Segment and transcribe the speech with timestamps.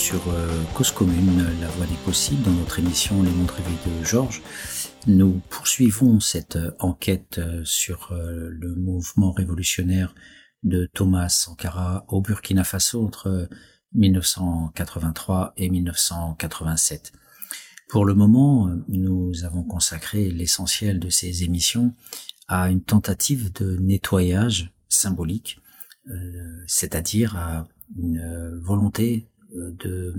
[0.00, 4.40] sur euh, Cause Commune, la voie des possibles, dans notre émission Les rêvés de Georges.
[5.06, 10.14] Nous poursuivons cette euh, enquête euh, sur le mouvement révolutionnaire
[10.62, 13.46] de Thomas Sankara au Burkina Faso entre
[13.92, 17.12] 1983 et 1987.
[17.90, 21.94] Pour le moment, nous avons consacré l'essentiel de ces émissions
[22.48, 25.60] à une tentative de nettoyage symbolique,
[26.66, 30.14] c'est-à-dire à une volonté de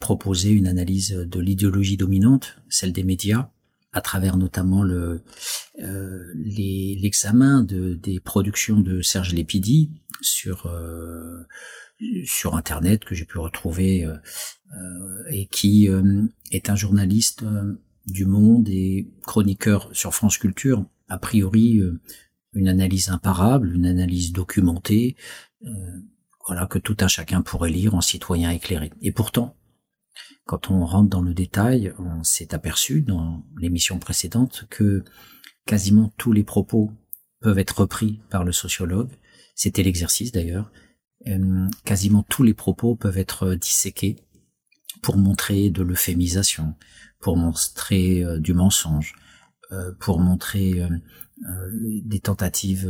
[0.00, 3.50] proposer une analyse de l'idéologie dominante, celle des médias,
[3.92, 5.22] à travers notamment le
[5.80, 11.44] euh, l'examen de des productions de Serge Lépidi sur euh,
[12.24, 14.06] sur internet que j'ai pu retrouver
[15.30, 15.88] et qui
[16.50, 17.44] est un journaliste
[18.06, 20.84] du Monde et chroniqueur sur France Culture.
[21.08, 21.80] A priori,
[22.52, 25.16] une analyse imparable, une analyse documentée
[26.46, 28.92] voilà, que tout un chacun pourrait lire en citoyen éclairé.
[29.00, 29.56] Et pourtant,
[30.44, 35.04] quand on rentre dans le détail, on s'est aperçu dans l'émission précédente que
[35.66, 36.92] quasiment tous les propos
[37.40, 39.10] peuvent être repris par le sociologue.
[39.54, 40.70] C'était l'exercice d'ailleurs.
[41.26, 44.16] Euh, quasiment tous les propos peuvent être disséqués
[45.02, 46.74] pour montrer de l'euphémisation,
[47.20, 49.14] pour montrer euh, du mensonge,
[49.72, 50.82] euh, pour montrer
[52.04, 52.88] des tentatives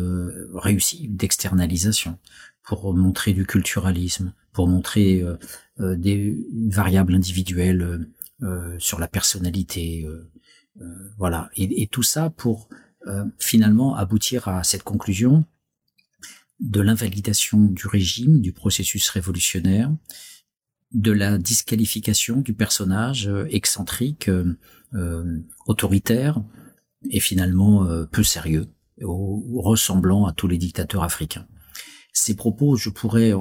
[0.53, 2.19] réussies d'externalisation,
[2.65, 5.37] pour montrer du culturalisme, pour montrer euh,
[5.81, 6.37] euh, des
[6.69, 8.09] variables individuelles
[8.43, 10.07] euh, sur la personnalité,
[11.19, 12.69] voilà, et, et, tout ça pour
[13.39, 15.45] finalement aboutir à cette conclusion
[16.59, 19.95] de l'invalidation du régime, du processus révolutionnaire,
[20.91, 24.29] de la disqualification du personnage excentrique,
[25.67, 26.43] autoritaire
[27.09, 28.67] et finalement peu sérieux,
[29.01, 31.47] ressemblant à tous les dictateurs africains
[32.15, 33.39] ces propos, je pourrais euh,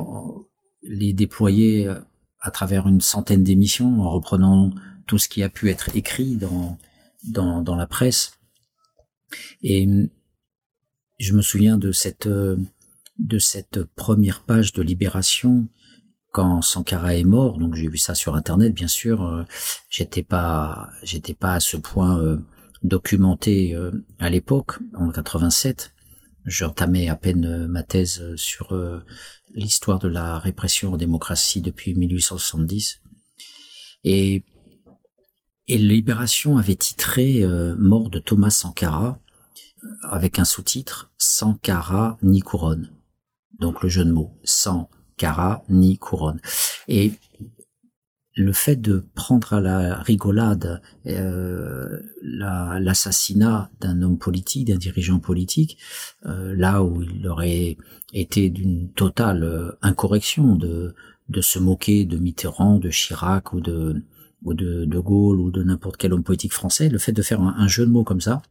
[0.82, 2.00] les déployer euh,
[2.42, 4.72] à travers une centaine d'émissions en reprenant
[5.06, 6.78] tout ce qui a pu être écrit dans,
[7.24, 8.40] dans, dans la presse.
[9.62, 9.88] Et
[11.20, 12.58] je me souviens de cette, euh,
[13.20, 15.68] de cette première page de Libération
[16.32, 17.60] quand Sankara est mort.
[17.60, 19.46] Donc j'ai vu ça sur Internet, bien sûr.
[19.92, 22.40] J'étais pas, j'étais pas à ce point
[22.82, 23.78] documenté
[24.18, 25.94] à l'époque, en 87.
[26.46, 29.00] J'entamais à peine euh, ma thèse euh, sur euh,
[29.54, 33.02] l'histoire de la répression en démocratie depuis 1870.
[34.04, 34.44] Et,
[35.68, 37.46] et Libération avait titré
[37.78, 39.18] Mort de Thomas Sankara
[40.02, 42.92] avec un sous-titre Sankara ni couronne.
[43.60, 46.42] Donc le jeu de mots Sankara ni couronne.
[46.90, 47.14] Et
[48.36, 55.78] le fait de prendre à la rigolade euh, l'assassinat d'un homme politique, d'un dirigeant politique,
[56.26, 57.78] euh, là où il aurait
[58.14, 60.96] été d'une totale euh, incorrection de,
[61.30, 64.04] de se moquer de Mitterrand, de Chirac ou de,
[64.44, 67.42] ou de, de Gaulle ou de n'importe quel homme politique français, le fait de faire
[67.42, 68.42] un jeu de mots comme ça,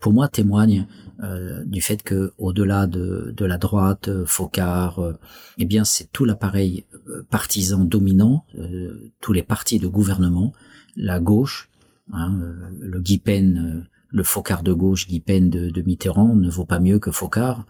[0.00, 0.86] pour moi témoigne
[1.20, 5.18] euh, du fait que au-delà de, de, la droite, euh, Focard, euh,
[5.58, 6.86] eh bien c'est tout l'appareil
[7.28, 8.44] partisan dominant,
[9.20, 10.52] tous les partis de gouvernement,
[10.96, 11.70] la gauche,
[12.12, 12.38] hein,
[12.78, 13.20] le Guy
[14.10, 17.66] le Focard de gauche, Guy de, de, Mitterrand ne vaut pas mieux que Focard.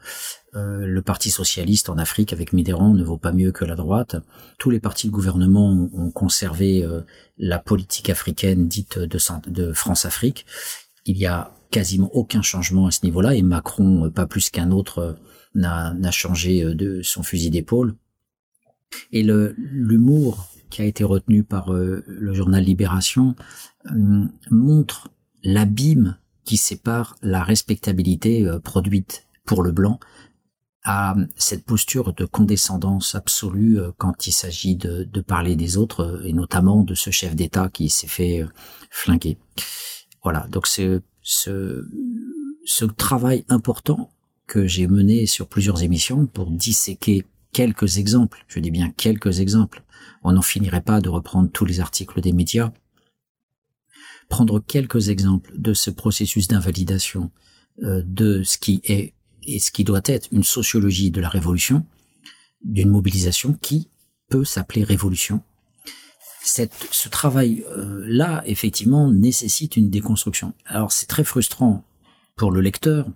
[0.55, 4.17] le Parti socialiste en Afrique avec Mitterrand ne vaut pas mieux que la droite.
[4.59, 6.87] Tous les partis de gouvernement ont, conservé
[7.39, 9.19] la politique africaine dite de,
[9.51, 10.47] de France-Afrique.
[11.07, 14.71] Il y a quasiment aucun changement à ce niveau-là et Macron, euh, pas plus qu'un
[14.71, 15.12] autre, euh,
[15.55, 17.97] n'a changé euh, de son fusil d'épaule.
[19.12, 23.34] Et l'humour qui a été retenu par le journal Libération
[24.51, 25.11] montre
[25.45, 30.01] l'abîme qui sépare la respectabilité produite pour le blanc
[30.84, 36.33] à cette posture de condescendance absolue quand il s'agit de, de, parler des autres et
[36.33, 38.43] notamment de ce chef d'État qui s'est fait
[38.89, 39.37] flinguer.
[40.23, 44.10] Voilà, donc c'est ce, travail important
[44.47, 49.83] que j'ai mené sur plusieurs émissions pour disséquer quelques exemples, je dis bien quelques exemples,
[50.22, 52.72] on n'en finirait pas de reprendre tous les articles des médias,
[54.30, 57.30] prendre quelques exemples de ce processus d'invalidation
[57.83, 61.86] euh, de ce qui est et ce qui doit être une sociologie de la révolution,
[62.63, 63.89] d'une mobilisation qui
[64.28, 65.42] peut s'appeler révolution,
[66.43, 70.55] ce travail-là, effectivement, nécessite une déconstruction.
[70.67, 71.85] Alors c'est très frustrant
[72.37, 73.07] pour le lecteur,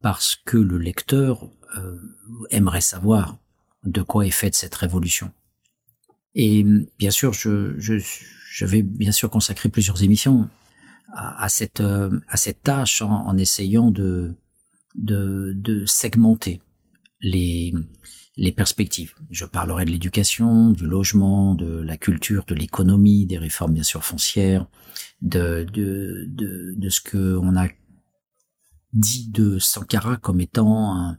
[0.00, 1.98] parce que le lecteur euh,
[2.50, 3.36] aimerait savoir
[3.84, 5.32] de quoi est faite cette révolution.
[6.34, 6.64] Et
[6.98, 10.48] bien sûr, je, vais bien sûr consacrer plusieurs émissions
[11.12, 14.34] à, cette, euh, cette tâche en, essayant de
[15.86, 16.62] segmenter
[17.20, 17.74] les,
[18.40, 19.14] les perspectives.
[19.30, 24.02] Je parlerai de l'éducation, du logement, de la culture, de l'économie, des réformes bien sûr
[24.02, 24.66] foncières,
[25.20, 27.68] de, de, de, de ce que on a
[28.94, 31.18] dit de Sankara comme étant un,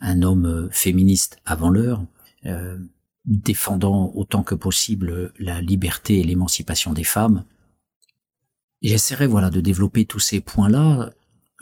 [0.00, 2.06] un homme féministe avant l'heure,
[2.46, 2.78] euh,
[3.26, 7.44] défendant autant que possible la liberté et l'émancipation des femmes.
[8.80, 11.10] J'essaierai voilà de développer tous ces points-là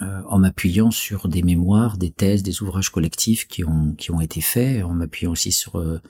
[0.02, 4.20] euh, en m'appuyant sur des mémoires, des thèses, des ouvrages collectifs qui ont qui ont
[4.20, 6.00] été faits, en m'appuyant aussi sur euh,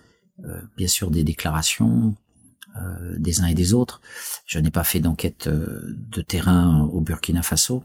[0.45, 2.15] euh, bien sûr des déclarations
[3.19, 4.01] des uns et des autres.
[4.47, 7.83] Je n'ai pas fait d'enquête de terrain au Burkina Faso,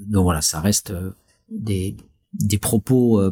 [0.00, 0.92] donc voilà, ça reste
[1.48, 1.96] des
[2.34, 3.22] des propos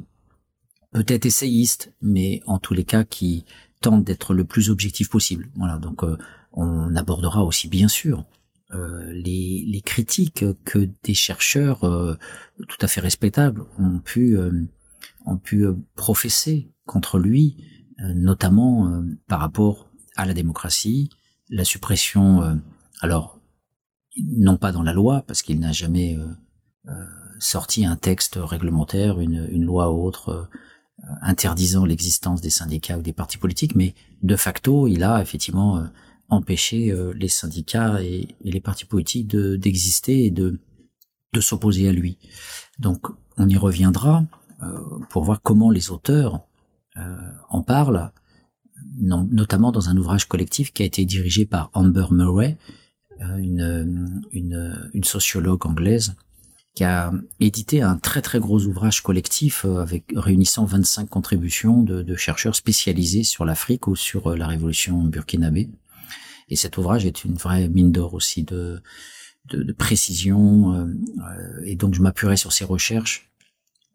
[0.93, 3.45] peut-être essayistes, mais en tous les cas qui
[3.83, 5.51] tentent d'être le plus objectif possible.
[5.55, 6.03] Voilà, donc
[6.55, 8.42] on abordera aussi bien sûr euh,
[8.73, 12.15] les, les, critiques que des chercheurs euh,
[12.69, 14.51] tout à fait respectables ont pu euh,
[15.27, 17.57] ont pu professer contre lui,
[17.99, 21.11] notamment par rapport à la démocratie,
[21.49, 22.61] la suppression,
[23.01, 23.39] alors
[24.17, 26.19] non pas dans la loi parce qu'il n'a jamais
[27.39, 30.51] sorti un texte réglementaire, une, une loi ou autre
[31.21, 33.95] interdisant l'existence des syndicats ou des partis politiques, mais
[34.25, 35.85] de facto, il a effectivement
[36.33, 40.61] empêcher euh, les syndicats et, les partis politiques de d'exister et de
[41.33, 42.19] de s'opposer à lui.
[42.79, 43.07] Donc
[43.37, 44.25] on y reviendra
[44.63, 44.79] euh,
[45.11, 46.41] pour voir comment les auteurs
[46.97, 47.17] euh,
[47.49, 48.13] en parlent,
[48.99, 52.59] notamment dans un ouvrage collectif qui a été dirigé par Amber Murray,
[53.39, 56.17] une, une, une sociologue anglaise,
[56.75, 62.17] qui a édité un très très gros ouvrage collectif avec réunissant 25 contributions de, de
[62.17, 65.71] chercheurs spécialisés sur l'Afrique ou sur la révolution burkinabé.
[66.53, 68.83] Et cet ouvrage est une vraie mine d'or aussi de,
[69.47, 70.75] de, de précision.
[70.75, 73.31] Euh, euh, et donc je m'appuierai sur ces recherches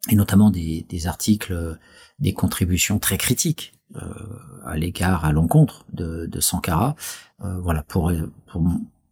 [0.09, 1.75] et notamment des, des articles, euh,
[2.17, 4.01] des contributions très critiques euh,
[4.65, 6.95] à l'égard, à l'encontre de, de Sankara,
[7.43, 8.11] euh, voilà pour,
[8.47, 8.63] pour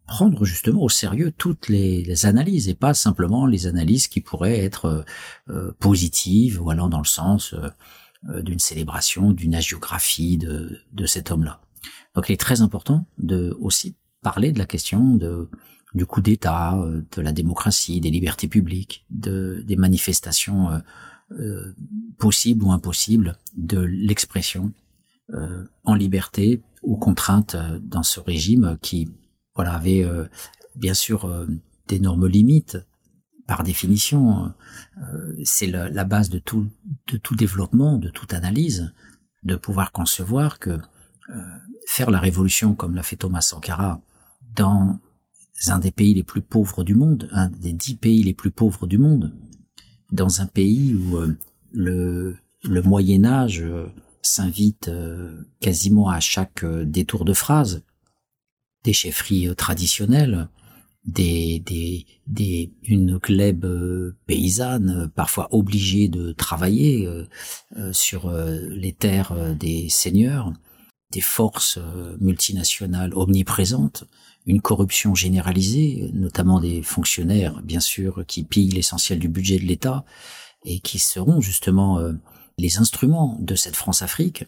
[0.08, 4.58] prendre justement au sérieux toutes les, les, analyses et pas simplement les analyses qui pourraient
[4.58, 5.04] être
[5.50, 7.54] euh, positives ou allant dans le sens
[8.24, 11.60] d'une célébration, d'une agiographie de, de cet homme-là.
[12.16, 15.48] Donc il est très important de aussi parler de la question de,
[15.94, 20.78] du coup d'État, euh, de la démocratie, des libertés publiques, de, des manifestations euh,
[21.38, 21.72] euh
[22.18, 24.72] possibles ou impossibles, de l'expression
[25.34, 29.10] euh, en liberté ou contrainte dans ce régime qui
[29.54, 30.06] voilà avait
[30.76, 31.46] bien sûr
[31.88, 32.78] d'énormes limites
[33.46, 34.54] par définition.
[35.44, 36.68] C'est la, la, base de tout,
[37.08, 38.94] de tout développement, de toute analyse,
[39.42, 40.78] de pouvoir concevoir que
[41.86, 44.00] faire la révolution comme l'a fait Thomas Sankara
[44.54, 44.98] dans
[45.68, 48.86] un des pays les plus pauvres du monde, un des dix pays les plus pauvres
[48.86, 49.32] du monde,
[50.12, 51.36] dans un pays où euh,
[51.72, 53.86] le, Moyen Âge euh,
[54.22, 57.82] s'invite euh, quasiment à chaque détour de phrase,
[58.84, 60.48] des chefferies traditionnelles,
[61.04, 63.66] des, des, des, une glèbe
[64.26, 67.08] paysanne, parfois obligée de travailler
[67.92, 70.52] sur les terres des seigneurs,
[71.10, 74.04] des forces euh, multinationales omniprésentes,
[74.46, 80.04] une corruption généralisée, notamment des fonctionnaires, bien sûr, qui pillent l'essentiel du budget de l'État
[80.64, 82.12] et qui seront justement euh,
[82.58, 84.44] les instruments de cette France-Afrique.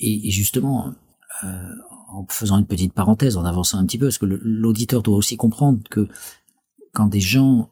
[0.00, 0.94] Et, justement,
[1.42, 1.72] euh,
[2.08, 5.36] en faisant une petite parenthèse, en avançant un petit peu, parce que l'auditeur doit aussi
[5.36, 6.08] comprendre que
[6.92, 7.70] quand des gens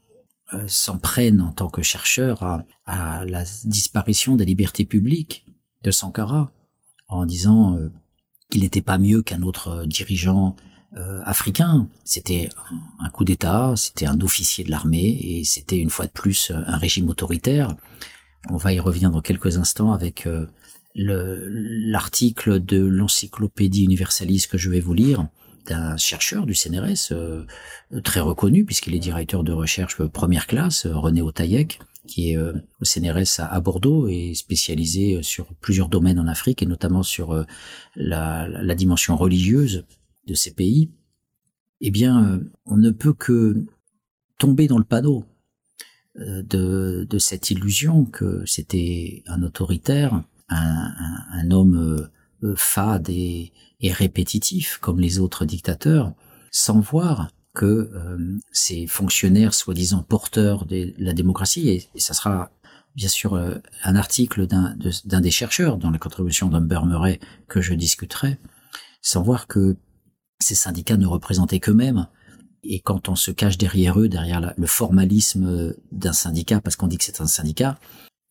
[0.67, 5.47] s'en prennent en tant que chercheurs à, à, la disparition des libertés publiques
[5.83, 6.53] de Sankara,
[7.09, 7.79] en disant
[8.51, 10.57] qu'il n'était pas mieux qu'un autre euh, dirigeant
[10.97, 11.89] euh, africain.
[12.05, 12.49] C'était
[13.01, 16.63] un coup d'État, c'était un officier de l'armée et c'était une fois de plus euh,
[16.67, 17.75] un régime autoritaire.
[18.49, 20.29] On va y revenir dans quelques instants avec
[20.95, 25.27] l'article de l'encyclopédie universaliste que je vais vous lire
[25.67, 27.13] d'un chercheur du CNRS
[28.05, 32.85] très reconnu puisqu'il est directeur de recherche première classe, René Otaïek, qui est euh, au
[32.85, 37.45] CNRS à, Bordeaux et spécialisé euh, sur plusieurs domaines en Afrique et notamment sur euh,
[37.95, 39.85] la, dimension religieuse
[40.27, 40.91] de ces pays,
[41.81, 43.65] eh bien, on ne peut que
[44.39, 45.25] tomber dans le panneau
[46.17, 52.09] de, cette illusion que c'était un autoritaire, un, homme
[52.55, 56.15] fade et répétitif comme les autres dictateurs,
[56.51, 62.51] sans voir que euh, ces fonctionnaires soi-disant porteurs de la démocratie, et, ça sera
[62.95, 67.73] bien sûr euh, un article d'un des chercheurs dans la contribution d'Humber Murray que je
[67.73, 68.39] discuterai,
[69.01, 69.77] sans voir que
[70.39, 72.07] ces syndicats ne représentaient qu'eux-mêmes.
[72.63, 76.99] Et quand on se cache derrière eux, derrière le formalisme d'un syndicat, parce qu'on dit
[76.99, 77.79] que c'est un syndicat,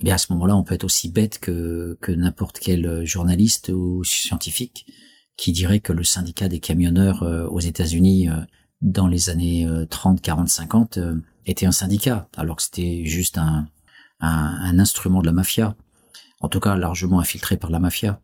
[0.04, 4.04] Et à ce moment-là, on peut être aussi bête que, que n'importe quel journaliste ou
[4.04, 4.86] scientifique
[5.38, 8.28] qui dirait que le syndicat des camionneurs aux États-Unis
[8.82, 11.00] dans les années 30, 40, 50
[11.46, 13.68] était un syndicat, alors que c'était juste un,
[14.20, 15.76] instrument de la mafia,
[16.42, 18.20] en tout cas largement infiltré par la mafia.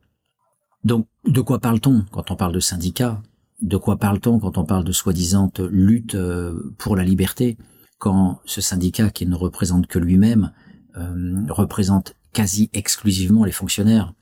[0.84, 3.22] Donc, de quoi parle-t-on quand on parle de syndicat?
[3.62, 7.58] De quoi parle-t-on quand on parle de soi-disant lutte euh, pour la liberté?
[8.00, 10.52] Quand ce syndicat, qui ne représente que lui-même,
[10.98, 14.16] euh, représente quasi exclusivement les fonctionnaires,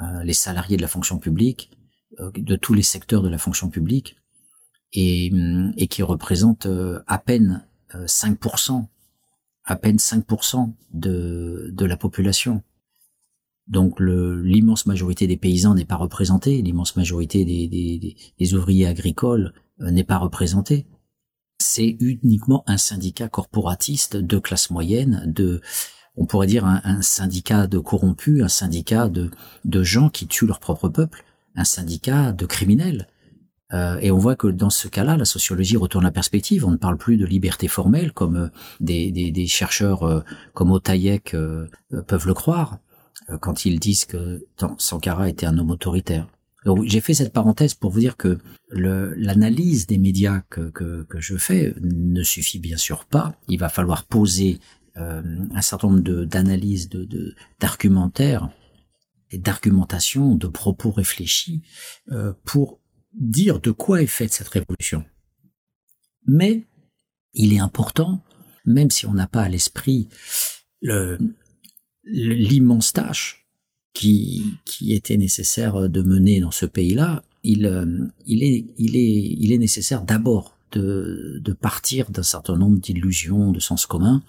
[0.00, 1.72] euh, les salariés de la fonction publique,
[2.34, 4.16] de tous les secteurs de la fonction publique,
[4.92, 5.30] et,
[5.88, 6.66] qui représente
[7.06, 8.86] à peine 5%,
[9.64, 12.62] à peine 5% de, de la population.
[13.68, 19.52] Donc l'immense majorité des paysans n'est pas représentée, l'immense majorité des, des, des, ouvriers agricoles
[19.82, 20.86] euh, n'est pas représentée.
[21.58, 25.60] C'est uniquement un syndicat corporatiste de classe moyenne, de
[26.16, 29.30] on pourrait dire un, un syndicat de corrompus, un syndicat de,
[29.64, 33.06] de gens qui tuent leur propre peuple, un syndicat de criminels.
[33.74, 36.64] Euh, et on voit que dans ce cas-là, la sociologie retourne la perspective.
[36.64, 38.48] On ne parle plus de liberté formelle comme euh,
[38.80, 40.20] des, des, des, chercheurs euh,
[40.54, 41.36] comme Otaïek
[42.06, 42.78] peuvent le croire.
[43.42, 44.46] Quand ils disent que
[44.78, 46.26] Sankara était un homme autoritaire.
[46.84, 48.38] J'ai fait cette parenthèse pour vous dire que
[48.70, 53.34] l'analyse des médias que, que, que, je fais ne suffit bien sûr pas.
[53.48, 54.60] Il va falloir poser
[54.94, 58.48] un certain nombre d'analyses, de, d'argumentaires
[59.30, 61.62] et d'argumentation, de propos réfléchis
[62.44, 62.77] pour
[63.18, 65.04] dire de quoi est faite cette révolution.
[66.26, 66.66] Mais
[67.34, 68.22] il est important,
[68.64, 70.08] même si on n'a pas à l'esprit
[70.80, 71.18] le,
[72.04, 73.46] l'immense tâche
[73.94, 74.58] qui,
[74.88, 82.10] était nécessaire de mener dans ce pays-là, il, euh, est nécessaire d'abord de, de partir
[82.10, 84.22] d'un certain nombre d'illusions de sens commun,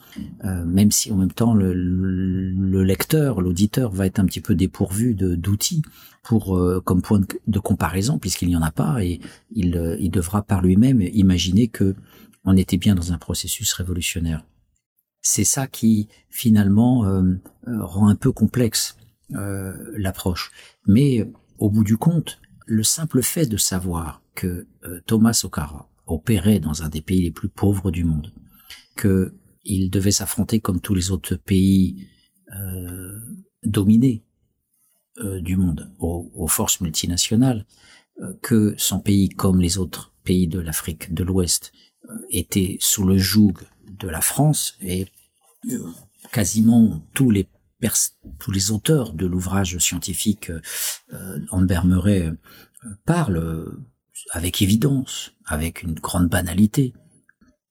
[0.45, 4.55] euh, même si en même temps le, le lecteur, l'auditeur va être un petit peu
[4.55, 5.81] dépourvu d'outils
[6.23, 9.19] pour euh, comme point de, comparaison puisqu'il n'y en a pas et
[9.51, 11.95] il, il devra par lui-même imaginer que
[12.45, 14.43] on était bien dans un processus révolutionnaire
[15.21, 17.21] c'est ça qui finalement euh,
[17.67, 18.97] euh, rend un peu complexe
[19.35, 20.51] euh, l'approche.
[20.87, 24.67] Mais au bout du compte, le simple fait de savoir que
[25.05, 28.33] Thomas Okara opérait dans un des pays les plus pauvres du monde,
[28.95, 32.07] que il devait s'affronter comme tous les autres pays
[33.61, 34.23] dominés
[35.41, 37.67] du monde aux, forces multinationales,
[38.41, 41.71] que son pays, comme les autres pays de l'Afrique de l'Ouest,
[42.29, 43.53] était sous le joug
[43.99, 45.07] de la France et
[45.71, 45.91] euh,
[46.31, 50.51] quasiment tous les auteurs de l'ouvrage scientifique
[51.13, 53.77] euh, Ambert Murray euh, parlent
[54.31, 56.93] avec évidence, avec une grande banalité,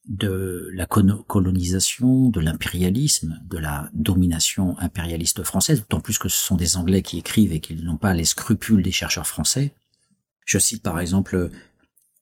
[0.09, 6.57] de la colonisation, de l'impérialisme, de la domination impérialiste française, d'autant plus que ce sont
[6.57, 9.75] des Anglais qui écrivent et qu'ils n'ont pas les scrupules des chercheurs français.
[10.47, 11.51] Je cite par exemple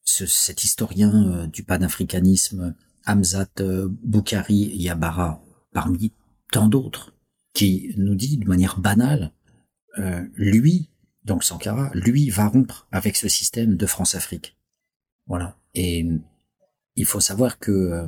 [0.03, 2.75] ce, cet historien du panafricanisme
[3.07, 3.63] Hamzat
[4.03, 5.41] Boukari Yabara,
[5.73, 6.13] parmi
[6.51, 7.13] tant d'autres,
[7.55, 9.33] qui nous dit de manière banale,
[9.99, 10.91] euh, lui,
[11.27, 14.57] donc Sankara, lui va rompre avec ce système de France-Afrique.
[15.27, 15.57] Voilà.
[15.75, 16.07] Et
[16.95, 18.07] il faut savoir que euh,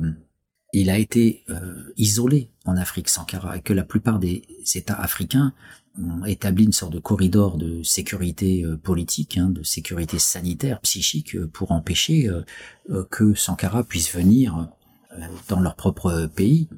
[0.73, 5.53] il a été euh, isolé en Afrique, Sankara, et que la plupart des États africains
[5.97, 11.71] ont établi une sorte de corridor de sécurité politique, hein, de sécurité sanitaire, psychique, pour
[11.71, 12.29] empêcher
[13.09, 14.69] que Sankara puisse venir
[15.49, 16.69] dans leur propre pays.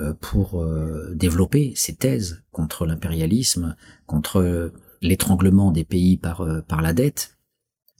[0.00, 3.74] Euh, pour euh, développer ses thèses contre l'impérialisme,
[4.06, 7.36] contre l'étranglement des pays par, euh, par la dette,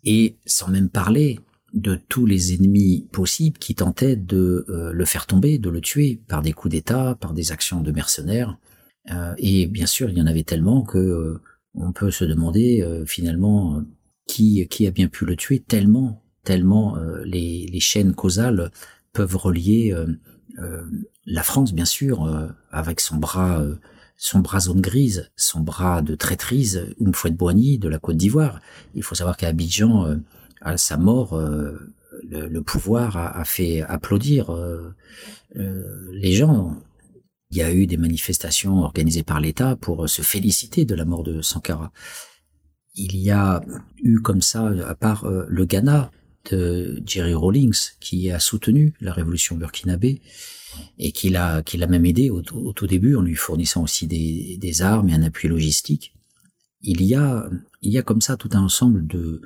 [0.05, 1.41] et sans même parler
[1.75, 6.41] de tous les ennemis possibles qui tentaient de le faire tomber, de le tuer par
[6.41, 8.57] des coups d'État, par des actions de mercenaires.
[9.37, 11.41] et bien sûr, il y en avait tellement que
[11.75, 13.83] on peut se demander finalement
[14.27, 18.71] qui, qui a bien pu le tuer, tellement, tellement les, les chaînes causales
[19.13, 19.95] peuvent relier
[20.61, 20.83] euh,
[21.27, 23.77] la France, bien sûr, euh, avec son bras, euh,
[24.19, 28.61] son bras zone grise, son bras de traîtrise, une de Boigny de la Côte d'Ivoire.
[28.95, 30.19] Il faut savoir qu'à Abidjan,
[30.61, 31.41] à sa mort,
[32.29, 34.51] le, pouvoir a, fait applaudir
[35.55, 36.77] les gens.
[37.51, 41.23] Il y a eu des manifestations organisées par l'État pour se féliciter de la mort
[41.23, 41.93] de Sankara.
[42.97, 43.63] Il y a
[44.03, 46.11] eu comme ça, à part le Ghana,
[46.51, 50.21] de Jerry Rawlings qui a soutenu la révolution burkinabé
[50.99, 54.83] et qui l'a qui l'a même aidé au, tout début en lui fournissant aussi des,
[54.83, 56.15] armes et un appui logistique.
[56.83, 57.49] Il y a
[57.83, 59.41] il y a comme ça tout un ensemble de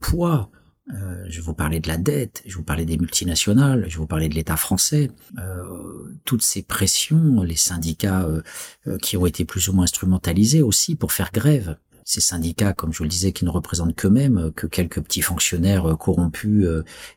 [0.00, 0.50] poids
[0.90, 4.28] euh, je vous parler de la dette, je vous parler des multinationales, je vous parler
[4.28, 9.74] de l'État français, euh, toutes ces pressions, les syndicats euh, qui ont été plus ou
[9.74, 11.76] moins instrumentalisés aussi pour faire grève.
[12.04, 16.66] Ces syndicats, comme je le disais, qui ne représentent qu'eux-mêmes, que quelques petits fonctionnaires corrompus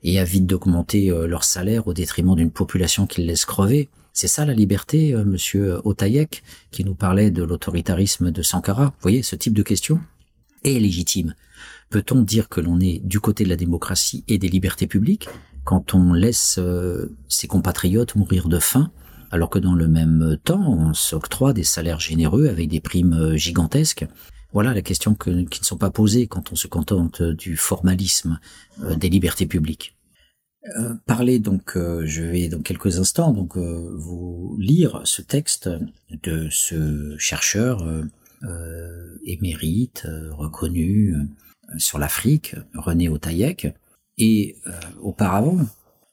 [0.03, 3.89] et avides d'augmenter leur salaire au détriment d'une population qui les laisse crever.
[4.13, 8.85] C'est ça la liberté, monsieur Otayek, qui nous parlait de l'autoritarisme de Sankara?
[8.85, 9.99] Vous voyez, ce type de question
[10.63, 11.35] est légitime.
[11.89, 15.27] Peut-on dire que l'on est du côté de la démocratie et des libertés publiques
[15.63, 18.91] quand on laisse euh, ses compatriotes mourir de faim
[19.31, 23.35] alors que dans le même temps on s'octroie des salaires généreux avec des primes euh,
[23.37, 24.05] gigantesques?
[24.55, 28.39] Voilà la question qui ne sont pas posées quand on se contente du formalisme
[28.81, 29.95] euh, des libertés publiques.
[31.05, 35.69] parler donc, je vais dans quelques instants donc vous lire ce texte
[36.23, 37.85] de ce chercheur
[39.25, 41.13] émérite reconnu
[41.77, 43.75] sur l'Afrique, René Otayek.
[44.17, 44.71] Et euh,
[45.01, 45.65] auparavant,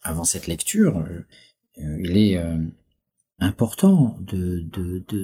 [0.03, 2.59] avant cette lecture, euh, il est euh,
[3.39, 4.67] important de,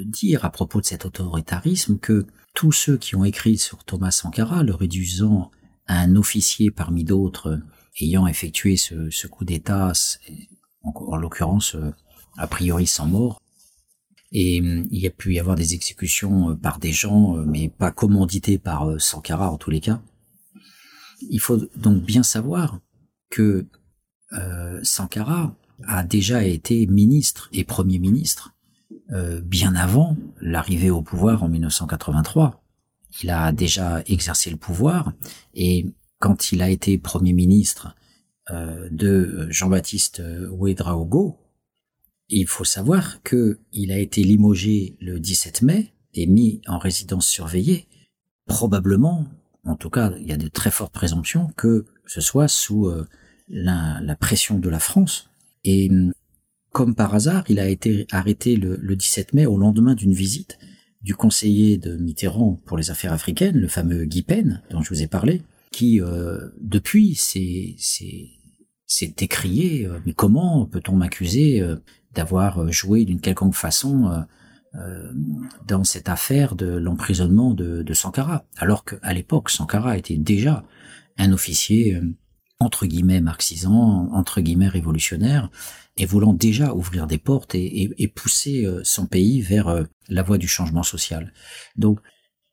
[0.04, 2.26] dire à propos de cet autoritarisme que
[2.58, 5.52] tous ceux qui ont écrit sur Thomas Sankara, le réduisant
[5.86, 7.60] à un officier parmi d'autres
[8.00, 9.92] ayant effectué ce, coup d'État,
[10.82, 11.76] en, en l'occurrence
[12.36, 13.40] a priori sans mort,
[14.32, 18.58] et il y a pu y avoir des exécutions par des gens, mais pas commanditées
[18.58, 20.02] par Sankara en tous les cas.
[21.30, 22.80] Il faut donc bien savoir
[23.30, 23.68] que
[24.32, 25.54] euh, Sankara
[25.86, 28.56] a déjà été ministre et premier ministre
[29.12, 32.62] euh, bien avant l'arrivée au pouvoir en 1983.
[33.22, 35.12] Il a déjà exercé le pouvoir
[35.54, 35.86] et
[36.18, 37.94] quand il a été premier ministre
[38.50, 41.38] euh, de Jean-Baptiste Ouedraogo,
[42.28, 47.26] il faut savoir que il a été limogé le 17 mai et mis en résidence
[47.26, 47.88] surveillée,
[48.46, 49.26] probablement
[49.68, 53.06] en tout cas, il y a de très fortes présomptions que ce soit sous euh,
[53.48, 55.30] la, pression de la France.
[55.64, 56.12] Et hum,
[56.72, 60.58] comme par hasard, il a été arrêté le, 17 mai au lendemain d'une visite
[61.02, 65.02] du conseiller de Mitterrand pour les affaires africaines, le fameux Guy Pen, dont je vous
[65.02, 67.76] ai parlé, qui euh, depuis s'est
[69.20, 71.62] écrié euh, mais comment peut-on m'accuser
[72.14, 74.24] d'avoir joué d'une quelconque façon
[74.74, 75.12] euh,
[75.66, 80.62] dans cette affaire de l'emprisonnement de, Sankara, alors qu'à l'époque, Sankara était déjà
[81.16, 82.02] un officier euh,
[82.60, 85.50] entre guillemets marxisant, entre guillemets révolutionnaire,
[85.96, 90.38] et voulant déjà ouvrir des portes et, et, pousser euh, son pays vers la voie
[90.38, 91.32] du changement social.
[91.76, 92.00] Donc,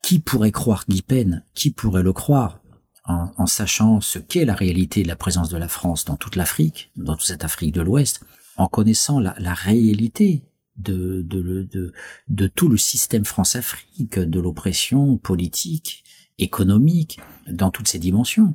[0.02, 2.60] qui pourrait croire Guy Pen Qui pourrait le croire?
[3.08, 6.34] En, en sachant ce qu'est la réalité de la présence de la France dans toute
[6.34, 8.24] l'Afrique, dans toute cette Afrique de l'Ouest,
[8.56, 10.42] en connaissant la, la réalité
[10.76, 11.92] de, de, de,
[12.28, 16.04] de tout le système France-Afrique, de l'oppression politique,
[16.38, 18.54] économique, dans toutes ses dimensions.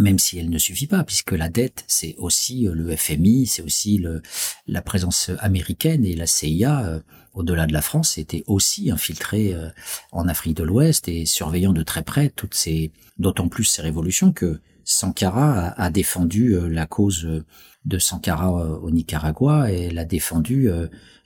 [0.00, 3.62] Même si elle ne suffit pas, puisque la dette, c'est aussi euh, le FMI, c'est
[3.62, 4.22] aussi le,
[4.66, 7.00] la présence américaine et la CIA, euh,
[7.32, 9.68] au-delà de la France, était aussi infiltrée euh,
[10.10, 14.32] en Afrique de l'Ouest et surveillant de très près toutes ces, d'autant plus ces révolutions
[14.32, 17.26] que Sankara a, a défendu la cause
[17.84, 20.68] de Sankara au Nicaragua et l'a défendu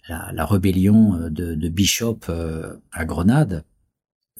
[0.09, 2.21] la, rébellion euh, de, Bishop
[2.93, 3.65] à Grenade.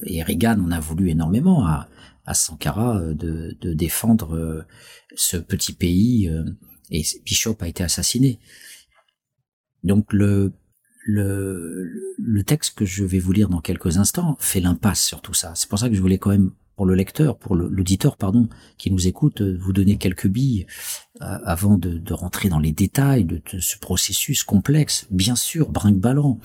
[0.05, 1.89] Et Reagan en a voulu énormément à,
[2.35, 4.67] Sankara euh, de, défendre
[5.15, 6.31] ce petit pays
[6.91, 8.39] et Bishop a été assassiné.
[9.85, 10.53] Donc le,
[11.05, 15.35] le, le texte que je vais vous lire dans quelques instants fait l'impasse sur tout
[15.35, 15.53] ça.
[15.55, 18.93] C'est pour ça que je voulais quand même pour le lecteur, pour l'auditeur, pardon, qui
[18.93, 20.65] nous écoute, euh, vous donner quelques billes
[21.23, 26.39] euh, avant de, rentrer dans les détails de, ce processus complexe, bien sûr, brinque-ballant.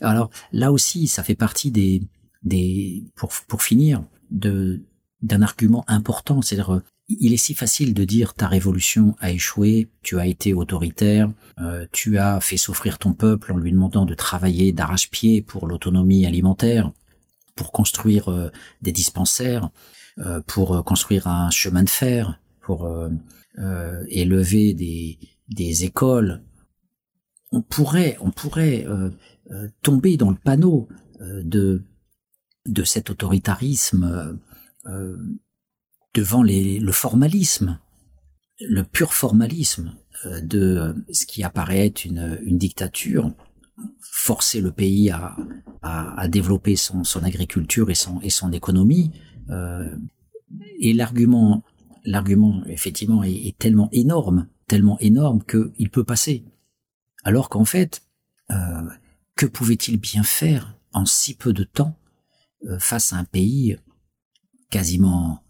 [0.00, 2.02] Alors là aussi, ça fait partie des,
[2.42, 4.82] des pour, pour finir, de
[5.22, 9.88] d'un argument important, c'est-à-dire euh, il est si facile de dire ta révolution a échoué,
[10.02, 11.30] tu as été autoritaire,
[11.92, 16.90] tu as fait souffrir ton peuple en lui demandant de travailler d'arrache-pied pour l'autonomie alimentaire,
[17.56, 18.50] pour construire euh,
[18.82, 19.70] des dispensaires,
[20.18, 22.88] euh, pour euh, construire un chemin de fer, pour
[24.08, 26.42] élever des, des écoles.
[27.52, 28.84] On pourrait, on pourrait
[29.82, 30.88] tomber dans le panneau
[31.20, 31.84] de
[32.66, 34.40] de cet autoritarisme
[36.14, 37.78] devant les, le formalisme,
[38.60, 39.94] le pur formalisme
[40.24, 43.32] de ce qui apparaît être une, dictature
[44.00, 49.12] forcer le pays à, développer son, agriculture et son, économie.
[49.50, 49.94] Euh,
[50.80, 51.62] et l'argument,
[52.04, 56.44] l'argument effectivement est, tellement énorme, tellement énorme qu'il peut passer.
[57.24, 58.02] Alors qu'en fait,
[58.50, 58.82] euh,
[59.36, 61.98] que pouvait-il bien faire en si peu de temps
[62.64, 63.76] euh, face à un pays
[64.70, 65.42] quasiment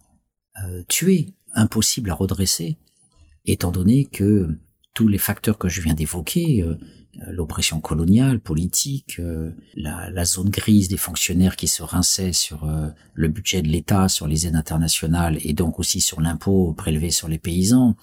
[0.88, 2.78] tué, impossible à redresser,
[3.44, 4.58] étant donné que
[4.94, 6.64] tous les facteurs que je viens d'évoquer,
[7.22, 12.64] euh, l'oppression coloniale, politique, euh, la, la, zone grise des fonctionnaires qui se rinçaient sur
[12.64, 17.10] euh, le budget de l'État, sur les aides internationales et donc aussi sur l'impôt prélevé
[17.10, 17.96] sur les paysans,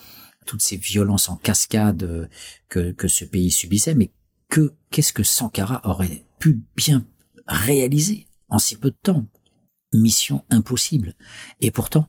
[0.46, 2.30] toutes ces violences en cascade
[2.70, 4.12] que, que ce pays subissait, mais
[4.50, 7.06] que qu'est-ce que Sankara aurait pu bien
[7.48, 9.28] réaliser en si peu de temps?
[9.94, 11.16] Mission impossible.
[11.62, 12.08] Et pourtant,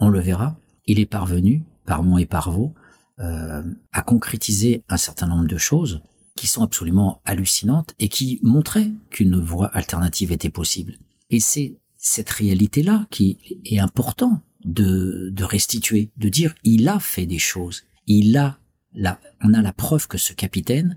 [0.00, 0.56] on le verra,
[0.86, 2.74] il est parvenu, par mon et par vos,
[3.18, 6.02] euh, à concrétiser un certain nombre de choses
[6.36, 10.98] qui sont absolument hallucinantes et qui montraient qu'une voie alternative était possible.
[11.30, 17.26] Et c'est cette réalité-là qui est important de, de restituer, de dire il a fait
[17.26, 18.58] des choses, il a
[18.94, 20.96] la, on a la preuve que ce capitaine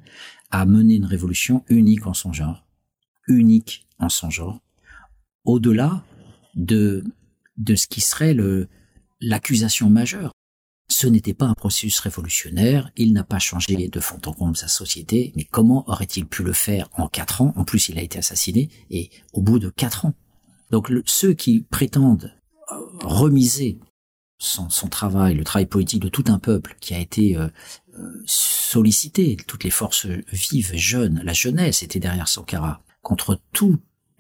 [0.52, 2.66] a mené une révolution unique en son genre,
[3.28, 4.62] unique en son genre,
[5.44, 6.04] au-delà
[6.56, 7.04] de
[7.58, 8.68] de ce qui serait le
[9.22, 10.32] l'accusation majeure
[10.88, 14.68] ce n'était pas un processus révolutionnaire, il n'a pas changé de fond en comble sa
[14.68, 17.54] société, mais comment aurait-il pu le faire en quatre ans?
[17.56, 20.14] En plus, il a été assassiné, et au bout de quatre ans.
[20.72, 22.34] Donc ceux qui prétendent
[22.72, 23.80] euh, remiser
[24.38, 27.48] son, travail, le travail politique de tout un peuple qui a été euh,
[27.98, 33.42] euh, sollicité, toutes les forces vives, jeunes, la jeunesse était derrière Sankara, contre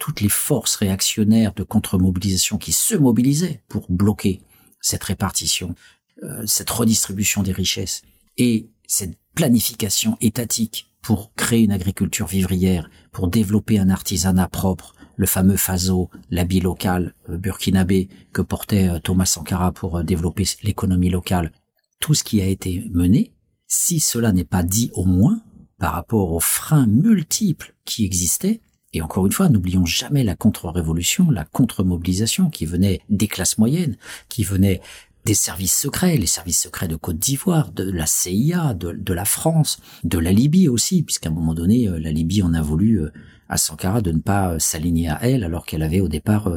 [0.06, 4.39] toutes les forces réactionnaires de contre-mobilisation qui se mobilisaient pour bloquer
[4.80, 5.74] cette répartition
[6.22, 8.04] euh, cette redistribution des richesses
[8.38, 15.26] et cette planification étatique pour créer une agriculture vivrière, pour développer un artisanat propre, le
[15.26, 21.52] fameux FASO, l'habit local euh, burkinabé que portait euh, Thomas Sankara pour développer l'économie locale,
[22.00, 23.34] tout ce qui a été mené,
[23.68, 25.41] si cela n'est pas dit au moins
[25.80, 28.62] par rapport aux freins multiples qui existaient,
[28.96, 33.98] et encore une fois, n'oublions jamais la contre-révolution, la contre-mobilisation qui venait des classes moyennes,
[34.30, 34.82] qui venait
[35.26, 39.80] des services secrets, les services secrets de Côte d'Ivoire, de la CIA, de, la France,
[40.06, 43.12] de la Libye aussi, puisqu'à un moment donné, euh, la Libye en a voulu euh,
[43.50, 46.50] à Sankara de ne pas euh, s'aligner à elle, alors qu'elle avait au départ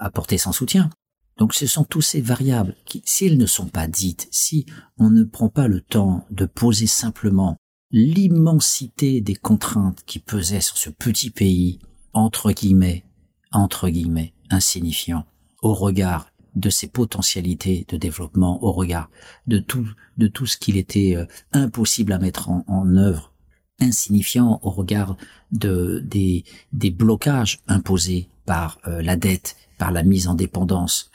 [0.00, 0.90] apporté son soutien.
[1.38, 4.66] Donc ce sont tous ces variables qui, si elles ne sont pas dites, si
[4.98, 7.56] on ne prend pas le temps de poser simplement
[7.92, 11.78] l'immensité des contraintes qui pesaient sur ce petit pays,
[12.12, 13.04] entre guillemets,
[13.52, 15.26] entre guillemets, insignifiant,
[15.62, 19.08] au regard de ses potentialités de développement au regard
[19.46, 23.32] de tout de tout ce qu'il était euh, impossible à mettre en, œuvre
[23.80, 25.16] insignifiant au regard
[25.52, 31.10] de des des blocages imposés par euh, la dette par la mise en dépendance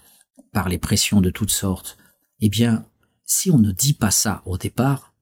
[0.53, 1.97] par les pressions de toutes sortes.
[2.39, 2.85] Eh bien
[3.25, 5.13] si on ne dit pas ça au départ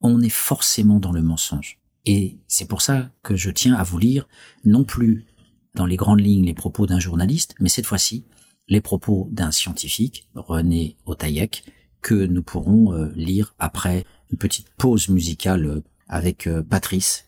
[0.00, 3.98] on est forcément dans le mensonge et c'est pour ça que je tiens à vous
[3.98, 4.28] lire
[4.64, 5.26] non plus
[5.74, 8.24] dans les grandes lignes les propos d'un journaliste mais cette fois-ci
[8.70, 11.64] les propos d'un scientifique, René Otaïek,
[12.00, 17.26] que nous pourrons euh, lire après une petite pause musicale euh, avec euh, Patrice,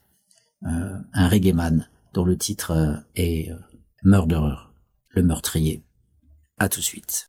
[0.64, 3.50] un reggae man dont le titre est
[4.04, 4.70] Murderer,
[5.08, 5.82] le meurtrier.
[6.62, 7.28] À tout de suite.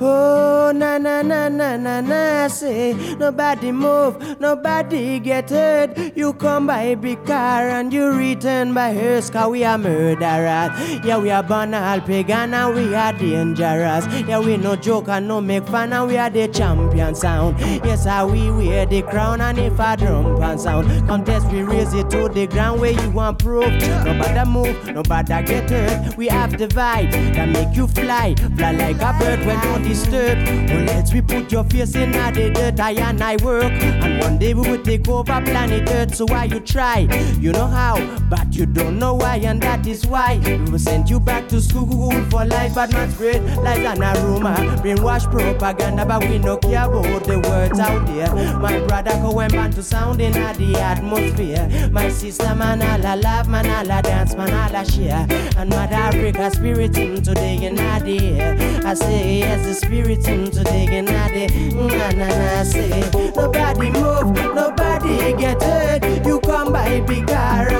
[0.00, 6.16] Oh, na na na na na na, say nobody move, nobody get hurt.
[6.16, 10.70] You come by big car and you return by hearse, cause we are murderers.
[11.04, 14.06] Yeah, we are banal pagan and we are dangerous.
[14.28, 17.58] Yeah, we no joke and no make fun and we are the champion sound.
[17.84, 21.92] Yes, I we wear the crown and if I drum pan sound, contest we raise
[21.94, 23.66] it to the ground where you want proof.
[24.04, 26.16] Nobody move, nobody get hurt.
[26.16, 30.38] We have the vibe that make you fly, fly like a bird when don't disturb.
[30.68, 32.78] Well, let's we put your face in the dirt.
[32.80, 36.14] I and I work, and one day we will take over planet Earth.
[36.14, 37.08] So why you try?
[37.40, 37.96] You know how,
[38.28, 41.60] but you don't know why, and that is why we will send you back to
[41.60, 46.84] school for life, but not great lies an aroma, brainwash propaganda, but we no care
[46.84, 48.32] about the words out there.
[48.58, 51.88] My brother go and man to sound in the atmosphere.
[51.90, 55.26] My sister man all a laugh, man all a dance, man all a share.
[55.56, 58.56] And Mother Africa spirit in today in the air.
[58.84, 62.62] I say yes, spirit in today in the na na.
[62.64, 62.88] Say
[63.36, 66.26] nobody move, nobody get hurt.
[66.26, 67.77] You come by big car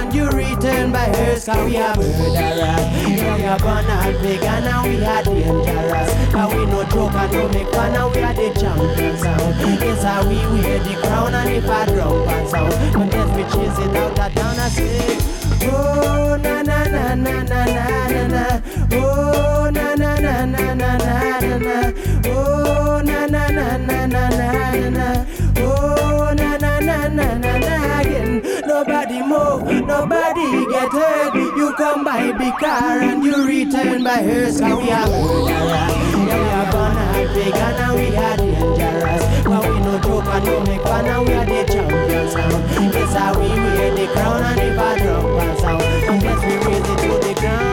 [1.17, 6.49] hearse Cause we are murderers We are born and vegan and we are dangerous And
[6.53, 10.29] we no joke and no make fun and we are the champions sound Yes, how
[10.29, 13.97] we wear the crown and if I drum and sound But yes, we chase it
[13.97, 15.19] out of town I say
[15.71, 18.61] Oh, na na na na na na na
[18.93, 21.93] Oh, na na na na na na na
[22.27, 24.28] Oh, na na na na na
[32.59, 34.61] car and you return by hearse.
[34.61, 35.71] Cause we are murderers.
[36.29, 39.25] Yeah, we are born and pagan and we are dangerous.
[39.45, 42.95] But we no joke and no make fun and we are the champions sound.
[42.95, 45.83] Yes, we wear the crown and if I drop and sound.
[45.83, 47.68] Unless we raise it to the ground.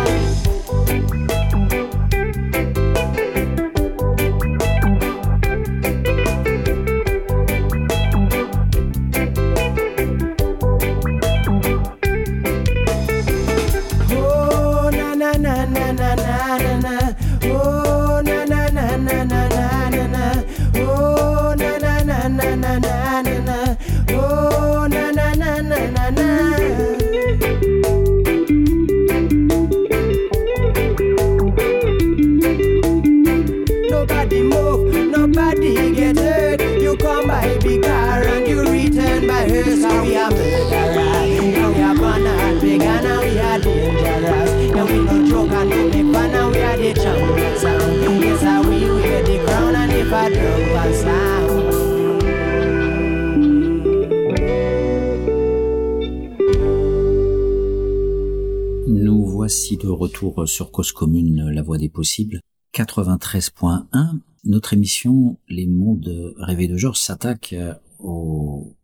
[60.15, 62.39] Retour sur Cause Commune, la voie des possibles.
[62.73, 68.77] 93.1, notre émission Les mondes rêvés de Georges s'attaque euh, au,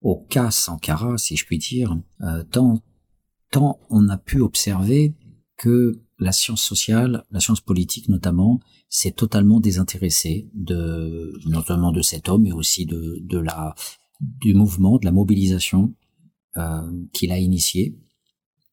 [0.00, 2.82] au cas Sankara, si je puis dire, euh, tant,
[3.50, 5.14] tant on a pu observer
[5.58, 12.28] que la science sociale, la science politique notamment, s'est totalement désintéressée de, notamment de cet
[12.28, 13.74] homme, mais aussi de, de la,
[14.20, 15.94] du mouvement, de la mobilisation
[16.56, 17.98] euh, qu'il a initié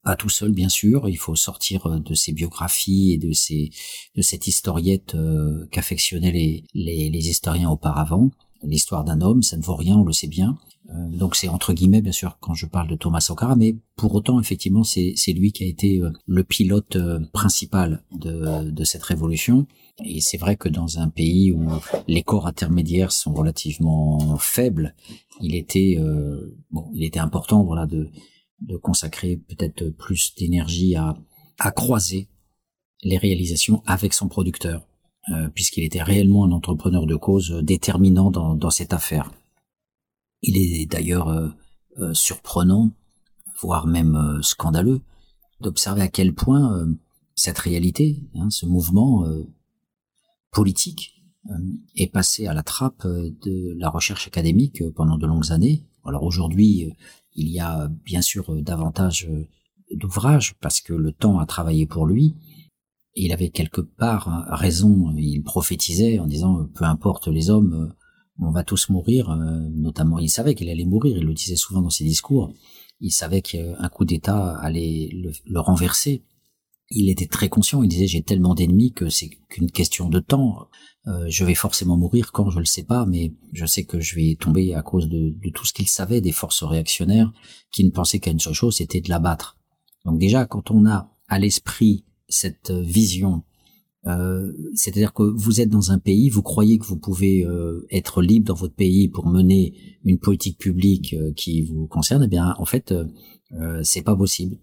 [0.06, 3.72] pas tout seul bien sûr, il faut sortir euh, de ses biographies et de ces
[4.16, 8.30] de cette historiette euh, qu'affectionnaient les, les, les historiens auparavant.
[8.64, 10.58] L'histoire d'un homme, ça ne vaut rien, on le sait bien.
[10.90, 14.14] Euh, donc c'est entre guillemets bien sûr quand je parle de Thomas Sankara, mais pour
[14.14, 18.84] autant effectivement c'est c'est lui qui a été euh, le pilote euh, principal de de
[18.84, 19.66] cette révolution.
[20.04, 21.70] Et c'est vrai que dans un pays où
[22.08, 24.94] les corps intermédiaires sont relativement faibles,
[25.40, 25.98] il était
[26.70, 28.10] bon, il était important voilà de
[28.62, 31.16] de consacrer peut-être plus d'énergie à,
[31.72, 32.30] croiser
[33.04, 34.88] les réalisations avec son producteur,
[35.30, 39.32] euh, puisqu'il était réellement un entrepreneur de cause déterminant dans, cette affaire.
[40.42, 41.50] Il est d'ailleurs euh,
[42.00, 42.92] euh, surprenant,
[43.62, 45.02] voire même euh, scandaleux,
[45.62, 46.94] d'observer à quel point euh,
[47.36, 49.44] cette réalité, hein, ce mouvement euh,
[50.52, 51.16] politique,
[51.50, 51.54] euh,
[51.96, 55.84] est passé à la trappe euh, de la recherche académique euh, pendant de longues années.
[56.06, 56.94] Alors aujourd'hui, euh,
[57.34, 59.48] il y a bien sûr euh, davantage euh,
[59.92, 62.36] d'ouvrages parce que le temps a travaillé pour lui.
[63.16, 67.74] Il avait quelque part hein, raison, il prophétisait en disant euh, peu importe les hommes,
[67.74, 67.94] euh,
[68.40, 71.82] on va tous mourir, euh, notamment il savait qu'il allait mourir, il le disait souvent
[71.82, 72.52] dans ses discours,
[73.00, 76.24] il savait qu'un coup d'État allait le renverser.
[76.98, 80.68] Il était très conscient, il disait j'ai tellement d'ennemis que c'est qu'une question de temps.
[81.08, 84.16] Euh, je vais forcément mourir quand je le sais pas, mais je sais que je
[84.16, 87.32] vais tomber à cause de, de tout ce qu'il savait des forces réactionnaires
[87.72, 89.58] qui ne pensaient qu'à une seule chose, c'était de l'abattre.
[90.06, 93.44] Donc déjà, quand on a à l'esprit cette vision,
[94.08, 98.22] euh, c'est-à-dire que vous êtes dans un pays, vous croyez que vous pouvez euh, être
[98.22, 102.54] libre dans votre pays pour mener une politique publique euh, qui vous concerne, eh bien,
[102.60, 103.06] en fait, euh,
[103.54, 104.58] euh, c'est pas possible.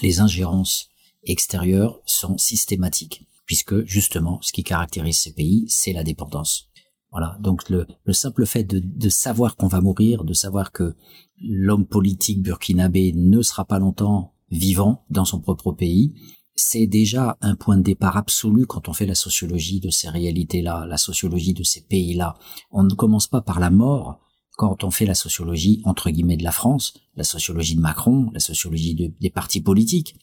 [0.00, 0.89] Les ingérences
[1.24, 6.68] extérieures sont systématiques, puisque justement, ce qui caractérise ces pays, c'est la dépendance.
[7.12, 7.36] Voilà.
[7.40, 10.94] Donc le, le simple fait de, de savoir qu'on va mourir, de savoir que
[11.42, 16.14] l'homme politique burkinabé ne sera pas longtemps vivant dans son propre pays,
[16.54, 20.86] c'est déjà un point de départ absolu quand on fait la sociologie de ces réalités-là,
[20.86, 22.36] la sociologie de ces pays-là.
[22.70, 24.20] On ne commence pas par la mort
[24.56, 28.40] quand on fait la sociologie entre guillemets de la France, la sociologie de Macron, la
[28.40, 30.16] sociologie de- des partis politiques.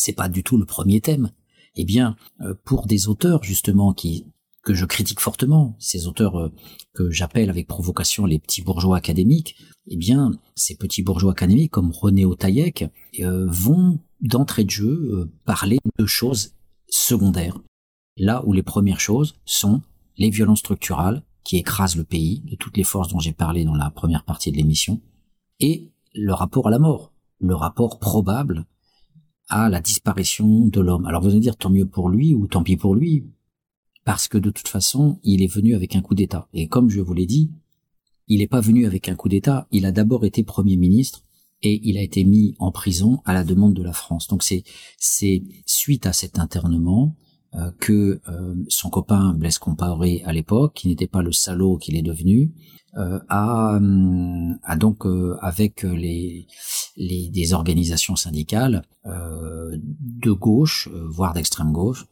[0.00, 1.30] C'est pas du tout le premier thème.
[1.76, 4.26] Eh bien, euh, pour des auteurs justement qui
[4.62, 6.52] que je critique fortement, ces auteurs euh,
[6.94, 9.56] que j'appelle avec provocation les petits bourgeois académiques,
[9.88, 12.86] eh bien, ces petits bourgeois académiques comme René Otaïek
[13.20, 16.54] euh, vont d'entrée de jeu parler de choses
[16.88, 17.58] secondaires,
[18.16, 19.82] là où les premières choses sont
[20.18, 23.74] les violences structurales qui écrasent le pays, de toutes les forces dont j'ai parlé dans
[23.74, 25.00] la première partie de l'émission,
[25.58, 28.66] et le rapport à la mort, le rapport probable
[29.50, 31.04] à la disparition de l'homme.
[31.06, 33.26] Alors vous allez dire tant mieux pour lui ou tant pis pour lui,
[34.04, 36.48] parce que de toute façon, il est venu avec un coup d'État.
[36.54, 37.50] Et comme je vous l'ai dit,
[38.28, 41.24] il n'est pas venu avec un coup d'État, il a d'abord été Premier ministre
[41.62, 44.28] et il a été mis en prison à la demande de la France.
[44.28, 44.64] Donc c'est
[45.66, 47.16] suite à cet internement
[47.54, 51.96] euh, que euh, son copain Blaise Compaoré à l'époque, qui n'était pas le salaud qu'il
[51.96, 52.52] est devenu,
[52.96, 56.46] euh, a, hum, a donc euh, avec les,
[56.96, 62.06] les des organisations syndicales euh, de gauche, voire d'extrême gauche,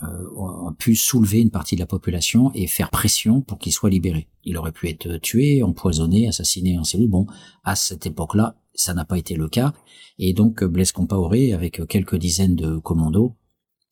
[0.00, 4.26] a pu soulever une partie de la population et faire pression pour qu'il soit libéré.
[4.42, 7.08] Il aurait pu être tué, empoisonné, assassiné en cellule.
[7.08, 7.28] Bon,
[7.62, 9.72] à cette époque-là, ça n'a pas été le cas.
[10.18, 13.36] Et donc Blaise Compaoré, avec quelques dizaines de commandos,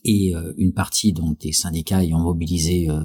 [0.04, 3.02] et euh, une partie donc des syndicats ayant mobilisé euh,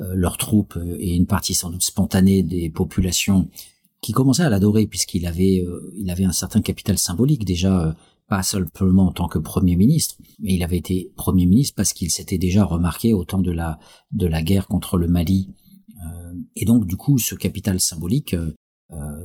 [0.00, 3.48] euh, leurs troupes et une partie sans doute spontanée des populations
[4.02, 5.64] qui commençaient à l'adorer puisqu'il avait
[5.96, 7.96] il avait un certain capital symbolique déjà
[8.28, 12.10] pas simplement en tant que premier ministre mais il avait été premier ministre parce qu'il
[12.10, 13.78] s'était déjà remarqué au temps de la
[14.10, 15.54] de la guerre contre le Mali
[16.56, 18.36] et donc du coup ce capital symbolique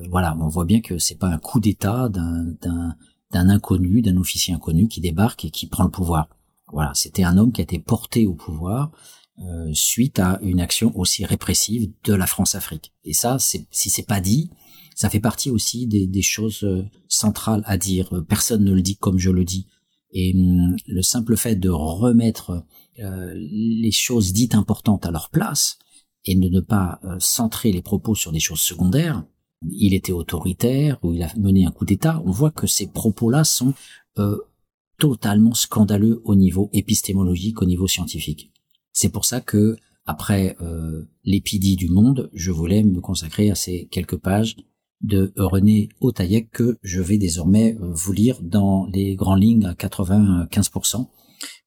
[0.09, 2.95] voilà on voit bien que c'est pas un coup d'état d'un
[3.33, 6.29] inconnu d'un officier inconnu qui débarque et qui prend le pouvoir
[6.71, 8.91] voilà, c'était un homme qui a été porté au pouvoir
[9.39, 12.93] euh, suite à une action aussi répressive de la France-Afrique.
[13.05, 14.49] Et ça, si c'est pas dit,
[14.97, 18.09] ça fait partie aussi des, des, choses euh, centrales à dire.
[18.27, 19.67] Personne ne le dit comme je le dis.
[20.11, 22.65] Et hum, le simple fait de remettre
[22.99, 25.77] euh, les choses dites importantes à leur place
[26.25, 29.23] et de ne pas euh, centrer les propos sur des choses secondaires,
[29.69, 33.43] il était autoritaire ou il a mené un coup d'État, on voit que ces propos-là
[33.43, 33.73] sont
[34.17, 34.37] euh,
[34.97, 38.51] totalement scandaleux au niveau épistémologique, au niveau scientifique.
[38.93, 43.87] C'est pour ça que, après euh, l'épidie du monde, je voulais me consacrer à ces
[43.91, 44.55] quelques pages
[45.01, 49.73] de René Otaillec que je vais désormais euh, vous lire dans les grandes lignes à
[49.73, 51.07] 95%,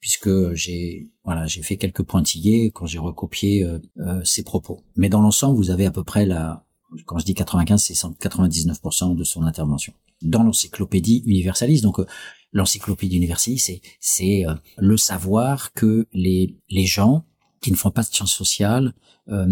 [0.00, 4.80] puisque j'ai voilà j'ai fait quelques pointillés quand j'ai recopié euh, euh, ces propos.
[4.96, 6.64] Mais dans l'ensemble, vous avez à peu près la
[7.06, 11.82] quand je dis 95, c'est 99% de son intervention dans l'encyclopédie universaliste.
[11.82, 12.00] Donc
[12.52, 17.24] l'encyclopédie universaliste, c'est c'est euh, le savoir que les les gens
[17.60, 18.94] qui ne font pas de sciences sociales
[19.28, 19.46] euh,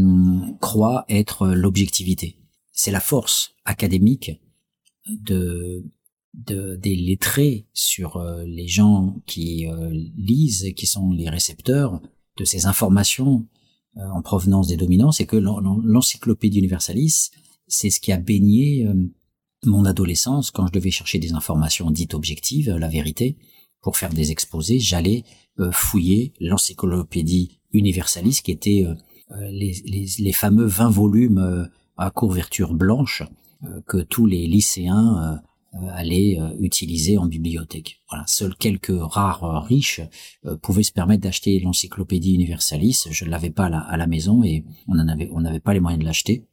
[0.60, 2.37] croient être l'objectivité.
[2.78, 4.30] C'est la force académique
[5.08, 5.84] de,
[6.34, 9.66] de des lettrés sur euh, les gens qui
[10.16, 12.00] lisent, qui sont les récepteurs
[12.36, 13.46] de ces informations
[13.96, 17.34] en provenance des dominants, c'est que l'encyclopédie universaliste,
[17.66, 18.86] c'est ce qui a baigné
[19.64, 23.36] mon adolescence, quand je devais chercher des informations dites objectives, la vérité,
[23.80, 25.24] pour faire des exposés, j'allais
[25.60, 28.94] euh, fouiller l'encyclopédie universaliste, qui était euh,
[29.32, 33.22] euh, les, les, les, fameux 20 volumes à couverture blanche
[33.86, 35.40] que tous les lycéens
[35.90, 38.00] allaient utiliser en bibliothèque.
[38.08, 40.00] Voilà, seuls quelques rares riches
[40.62, 43.08] pouvaient se permettre d'acheter l'encyclopédie universaliste.
[43.10, 46.00] Je ne l'avais pas à la, maison et on avait, on n'avait pas les moyens
[46.00, 46.46] de l'acheter.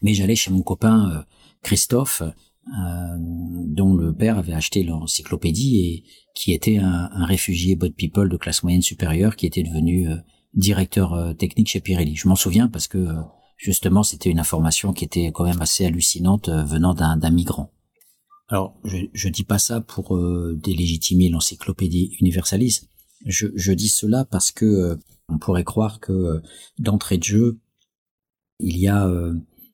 [0.00, 1.26] Mais j'allais chez mon copain
[1.62, 2.22] Christophe,
[2.68, 8.36] euh, dont le père avait acheté l'encyclopédie et qui était un, réfugié bot people de
[8.36, 10.16] classe moyenne supérieure qui était devenu euh,
[10.54, 12.14] directeur euh, technique chez Pirelli.
[12.14, 13.16] Je m'en souviens parce que
[13.56, 17.72] justement c'était une information qui était quand même assez hallucinante venant d'un migrant.
[18.48, 20.18] Alors je, je dis pas ça pour
[20.54, 22.88] délégitimer l'encyclopédie universaliste.
[23.24, 26.42] Je, je, dis cela parce que on pourrait croire que
[26.78, 27.60] d'entrée de jeu
[28.58, 29.08] il y a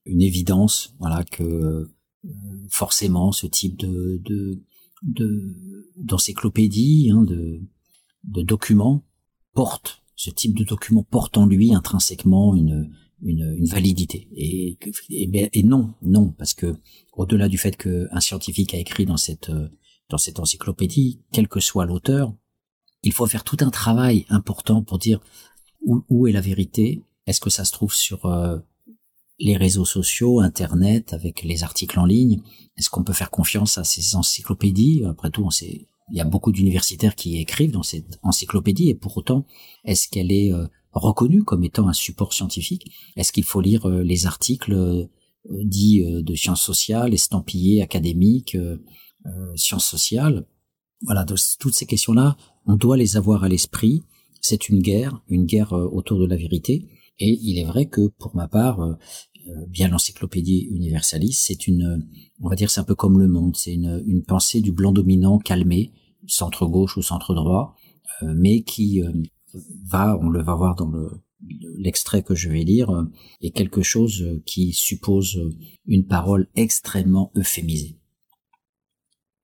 [0.09, 1.95] une évidence, voilà, que euh,
[2.71, 4.21] forcément ce type de
[5.03, 5.55] de
[5.97, 7.61] d'encyclopédie, hein, de,
[8.25, 9.05] de documents
[9.53, 14.29] porte ce type de document porte en lui intrinsèquement une une, validité.
[14.37, 14.79] Et,
[15.65, 16.77] non non parce que
[17.13, 19.51] au-delà du fait qu'un scientifique a écrit dans cette
[20.09, 22.33] dans cette encyclopédie quel que soit l'auteur
[23.03, 25.21] il faut faire tout un travail important pour dire
[25.83, 27.03] où, où est la vérité.
[27.27, 28.59] Est-ce que ça se trouve sur euh,
[29.39, 32.41] les réseaux sociaux, Internet, avec les articles en ligne?
[32.77, 35.05] Est-ce qu'on peut faire confiance à ces encyclopédies?
[35.05, 38.95] Après tout, on sait, il y a beaucoup d'universitaires qui écrivent dans cette encyclopédie, et
[38.95, 39.47] pour autant,
[39.85, 44.03] est-ce qu'elle est euh, reconnue comme étant un support scientifique Est-ce qu'il faut lire euh,
[44.03, 45.07] les articles euh,
[45.45, 48.57] dits de sciences sociales, estampillés académiques,
[49.55, 50.45] sciences sociales?
[51.03, 51.25] Voilà,
[51.59, 54.03] toutes ces questions-là, on doit les avoir à l'esprit.
[54.43, 56.87] C'est une guerre, une guerre autour de la vérité.
[57.19, 58.99] Et il est vrai que pour ma part,
[59.49, 62.07] euh, bien l'encyclopédie universaliste, c'est une,
[62.43, 64.93] on va dire, c'est un peu comme le monde, c'est une, une pensée du blanc
[64.93, 65.93] dominant calmé,
[66.27, 67.75] centre gauche ou centre droit,
[68.23, 69.13] euh, mais qui euh,
[69.85, 73.07] va, on le va voir dans le l'extrait que je vais lire,
[73.41, 75.41] est quelque chose qui suppose
[75.87, 77.99] une parole extrêmement euphémisée.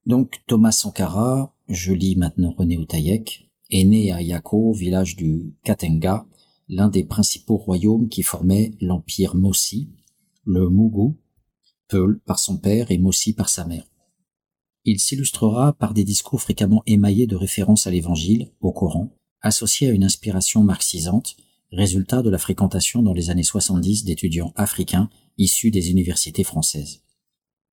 [0.06, 6.26] Donc Thomas Sankara, je lis maintenant René Outaïek, est né à Yako, village du Katenga,
[6.68, 9.90] l'un des principaux royaumes qui formaient l'empire Mossi,
[10.44, 11.18] le Mougou,
[11.88, 13.86] Peul par son père et Mossi par sa mère.
[14.84, 19.10] Il s'illustrera par des discours fréquemment émaillés de références à l'évangile, au Coran,
[19.44, 21.36] associés à une inspiration marxisante,
[21.70, 27.02] résultat de la fréquentation dans les années 70 d'étudiants africains issus des universités françaises.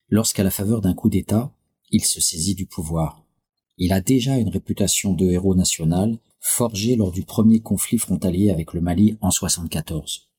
[0.10, 1.54] Lorsqu'à la faveur d'un coup d'État,
[1.90, 3.24] il se saisit du pouvoir.
[3.78, 8.74] Il a déjà une réputation de héros national, forgé lors du premier conflit frontalier avec
[8.74, 10.30] le Mali en 74.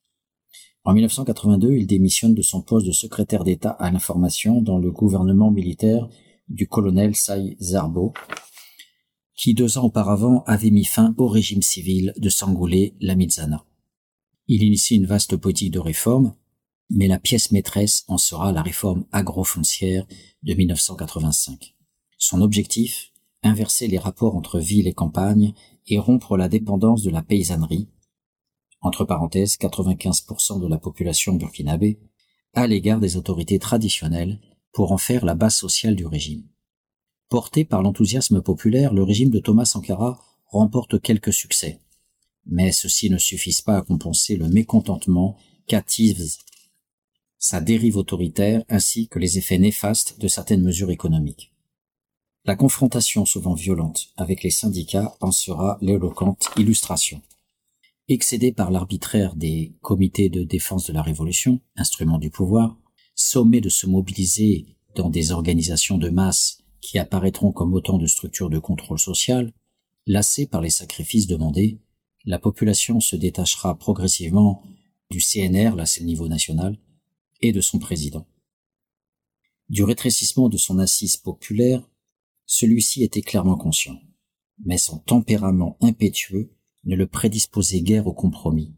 [0.84, 5.50] En 1982, il démissionne de son poste de secrétaire d'État à l'information dans le gouvernement
[5.50, 6.08] militaire
[6.48, 8.12] du colonel Say Zarbo,
[9.42, 13.66] qui deux ans auparavant avait mis fin au régime civil de Sangoulé Lamizana.
[14.46, 16.36] Il initie une vaste politique de réforme,
[16.90, 20.06] mais la pièce maîtresse en sera la réforme agrofoncière
[20.44, 21.74] de 1985.
[22.18, 23.10] Son objectif
[23.42, 25.54] Inverser les rapports entre ville et campagne
[25.88, 27.88] et rompre la dépendance de la paysannerie,
[28.80, 31.98] entre parenthèses 95% de la population burkinabé,
[32.54, 34.40] à l'égard des autorités traditionnelles
[34.72, 36.44] pour en faire la base sociale du régime.
[37.32, 41.80] Porté par l'enthousiasme populaire, le régime de Thomas Sankara remporte quelques succès.
[42.44, 46.40] Mais ceux-ci ne suffisent pas à compenser le mécontentement qu'attise
[47.38, 51.54] sa dérive autoritaire ainsi que les effets néfastes de certaines mesures économiques.
[52.44, 57.22] La confrontation souvent violente avec les syndicats en sera l'éloquente illustration.
[58.08, 62.76] Excédé par l'arbitraire des comités de défense de la Révolution, instruments du pouvoir,
[63.14, 64.66] sommés de se mobiliser
[64.96, 69.54] dans des organisations de masse qui apparaîtront comme autant de structures de contrôle social,
[70.06, 71.80] lassée par les sacrifices demandés,
[72.26, 74.62] la population se détachera progressivement
[75.10, 76.78] du CNR, là c'est le niveau national,
[77.40, 78.26] et de son président.
[79.68, 81.88] Du rétrécissement de son assise populaire,
[82.46, 83.98] celui-ci était clairement conscient,
[84.64, 86.52] mais son tempérament impétueux
[86.84, 88.74] ne le prédisposait guère au compromis.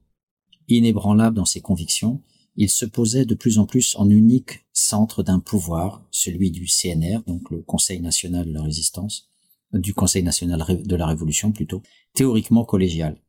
[0.68, 2.22] Inébranlable dans ses convictions,
[2.56, 7.22] il se posait de plus en plus en unique centre d'un pouvoir, celui du CNR,
[7.26, 9.28] donc le Conseil national de la résistance,
[9.72, 11.82] du Conseil national de la révolution plutôt,
[12.14, 13.20] théoriquement collégial.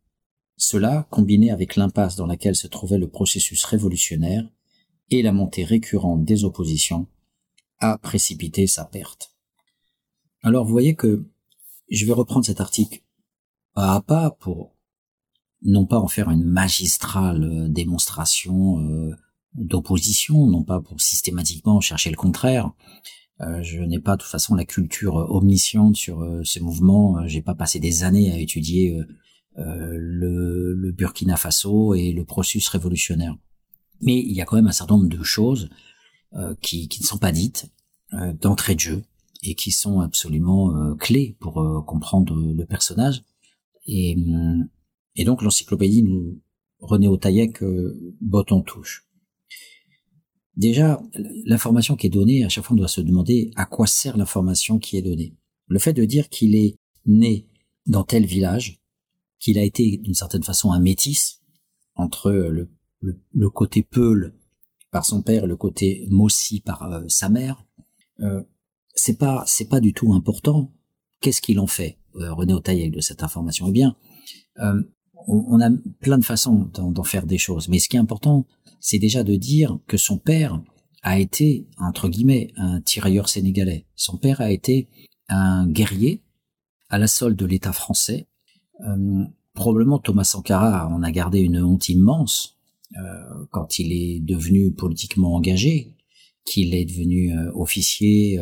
[0.57, 4.47] Cela, combiné avec l'impasse dans laquelle se trouvait le processus révolutionnaire
[5.09, 7.07] et la montée récurrente des oppositions,
[7.79, 9.35] a précipité sa perte.
[10.41, 11.25] Alors vous voyez que
[11.89, 13.01] je vais reprendre cet article
[13.73, 14.74] pas à pas pour
[15.65, 19.15] non pas en faire une magistrale euh, démonstration euh,
[19.55, 22.71] d'opposition, non pas pour systématiquement chercher le contraire.
[23.41, 27.27] Euh, je n'ai pas de toute façon la culture omnisciente sur ce mouvement.
[27.27, 28.97] J'ai pas passé des années à étudier
[29.57, 33.35] le, le, Burkina Faso et le processus révolutionnaire.
[34.01, 35.69] Mais il y a quand même un certain nombre de choses
[36.61, 37.67] qui, qui, ne sont pas dites
[38.41, 39.03] d'entrée de jeu
[39.41, 43.23] et qui sont absolument clés pour comprendre le personnage.
[43.87, 44.67] Et hum,
[45.15, 46.41] et donc l'encyclopédie nous
[46.79, 49.07] René Otaillec euh, botte en touche.
[50.55, 51.01] Déjà,
[51.45, 54.79] l'information qui est donnée, à chaque fois on doit se demander à quoi sert l'information
[54.79, 55.35] qui est donnée.
[55.67, 57.49] Le fait de dire qu'il est né
[57.85, 58.79] dans tel village,
[59.39, 61.41] qu'il a été d'une certaine façon un métis
[61.95, 62.69] entre le,
[63.01, 64.33] le, côté Peul
[64.91, 67.65] par son père et le côté Mossi par euh, sa mère,
[68.21, 68.43] euh,
[68.93, 70.73] c'est pas c'est pas du tout important.
[71.19, 73.67] Qu'est-ce qu'il en fait, euh, René Otaillec, de cette information?
[73.67, 73.95] Eh bien,
[75.27, 75.69] on, a
[75.99, 78.45] plein de façons d'en faire des choses, mais ce qui est important,
[78.79, 80.61] c'est déjà de dire que son père
[81.01, 83.85] a été, entre guillemets, un tirailleur sénégalais.
[83.95, 84.89] Son père a été
[85.29, 86.23] un guerrier
[86.89, 88.27] à la solde de l'État français.
[88.87, 89.23] Euh,
[89.53, 92.57] probablement Thomas Sankara en a gardé une honte immense
[92.97, 95.95] euh, quand il est devenu politiquement engagé,
[96.45, 98.39] qu'il est devenu euh, officier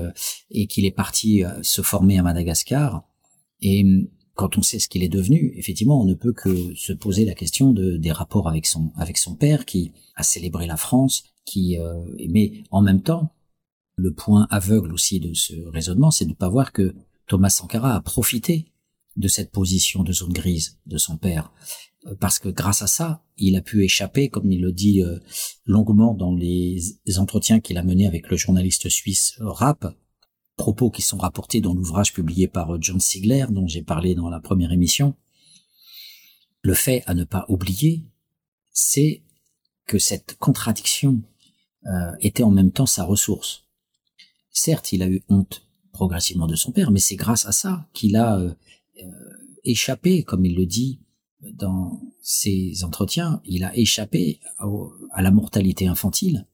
[0.51, 3.07] et qu'il est parti se former à Madagascar.
[3.61, 3.85] Et
[4.35, 7.35] quand on sait ce qu'il est devenu, effectivement, on ne peut que se poser la
[7.35, 11.77] question de, des rapports avec son avec son père qui a célébré la France, qui
[11.77, 13.33] euh, mais en même temps,
[13.95, 16.95] le point aveugle aussi de ce raisonnement, c'est de ne pas voir que
[17.27, 18.71] Thomas Sankara a profité
[19.17, 21.53] de cette position de zone grise de son père,
[22.07, 25.19] euh, parce que grâce à ça, il a pu échapper, comme il le dit euh,
[25.65, 26.81] longuement dans les
[27.17, 29.95] entretiens qu'il a menés avec le journaliste suisse Rapp,
[30.55, 34.29] propos qui sont rapportés dans l'ouvrage publié par euh, John Sigler, dont j'ai parlé dans
[34.29, 35.15] la première émission,
[36.61, 38.05] le fait à ne pas oublier,
[38.71, 39.23] c'est
[39.85, 41.21] que cette contradiction
[41.85, 43.65] euh, était en même temps sa ressource.
[44.51, 48.15] Certes, il a eu honte progressivement de son père, mais c'est grâce à ça qu'il
[48.15, 48.53] a euh,
[49.63, 50.99] échappé, comme il le dit
[51.41, 54.39] dans ses entretiens, il a échappé
[55.11, 56.47] à la mortalité infantile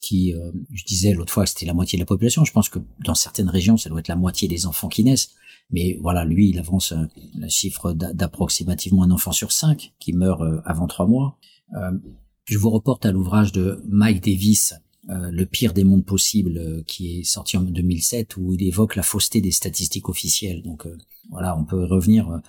[0.00, 2.44] qui, euh, je disais l'autre fois, c'était la moitié de la population.
[2.44, 5.30] Je pense que dans certaines régions, ça doit être la moitié des enfants qui naissent.
[5.70, 7.08] Mais voilà, lui, il avance un,
[7.48, 11.38] chiffre d'approximativement un enfant sur cinq qui meurt euh, avant trois mois.
[11.74, 11.92] Euh,
[12.44, 14.74] je vous reporte à l'ouvrage de Mike Davis,
[15.06, 19.40] Le pire des mondes possibles, qui est sorti en 2007, où il évoque la fausseté
[19.40, 20.62] des statistiques officielles.
[20.62, 20.86] Donc
[21.30, 22.40] voilà, on peut revenir.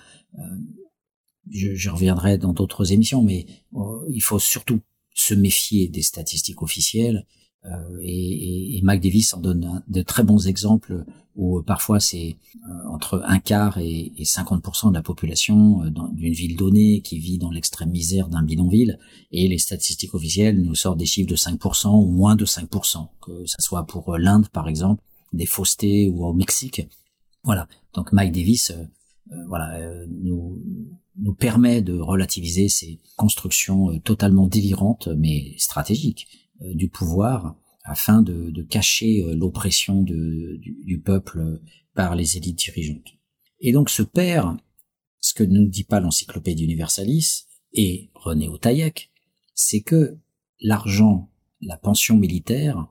[1.50, 3.46] Je, je, reviendrai dans d'autres émissions, mais
[4.08, 4.80] il faut surtout
[5.14, 7.39] se méfier des statistiques officielles Euh,
[8.00, 11.04] et, et, Mac Davis en donne de très bons exemples
[11.36, 12.38] où parfois c'est
[12.88, 15.82] entre un quart et, et 50% de la population
[16.12, 18.98] d'une ville donnée qui vit dans l'extrême misère d'un bidonville
[19.30, 23.44] et les statistiques officielles nous sortent des chiffres de 5% ou moins de 5%, que
[23.46, 25.02] ça soit pour l'Inde par exemple,
[25.34, 26.88] des faussetés ou au Mexique.
[27.44, 27.68] Voilà.
[27.94, 28.72] Donc Mike Davis,
[29.48, 30.62] voilà, nous
[31.18, 38.50] nous permet de relativiser ces constructions totalement délirantes mais stratégiques euh, du pouvoir afin de,
[38.50, 41.60] de cacher euh, l'oppression du, du, peuple
[41.94, 43.16] par les élites dirigeantes.
[43.60, 44.56] Et donc ce père,
[45.20, 49.10] ce que ne nous dit pas l'encyclopédie universalis et René Otaïek,
[49.54, 50.18] c'est que
[50.60, 51.30] l'argent,
[51.60, 52.86] la pension militaire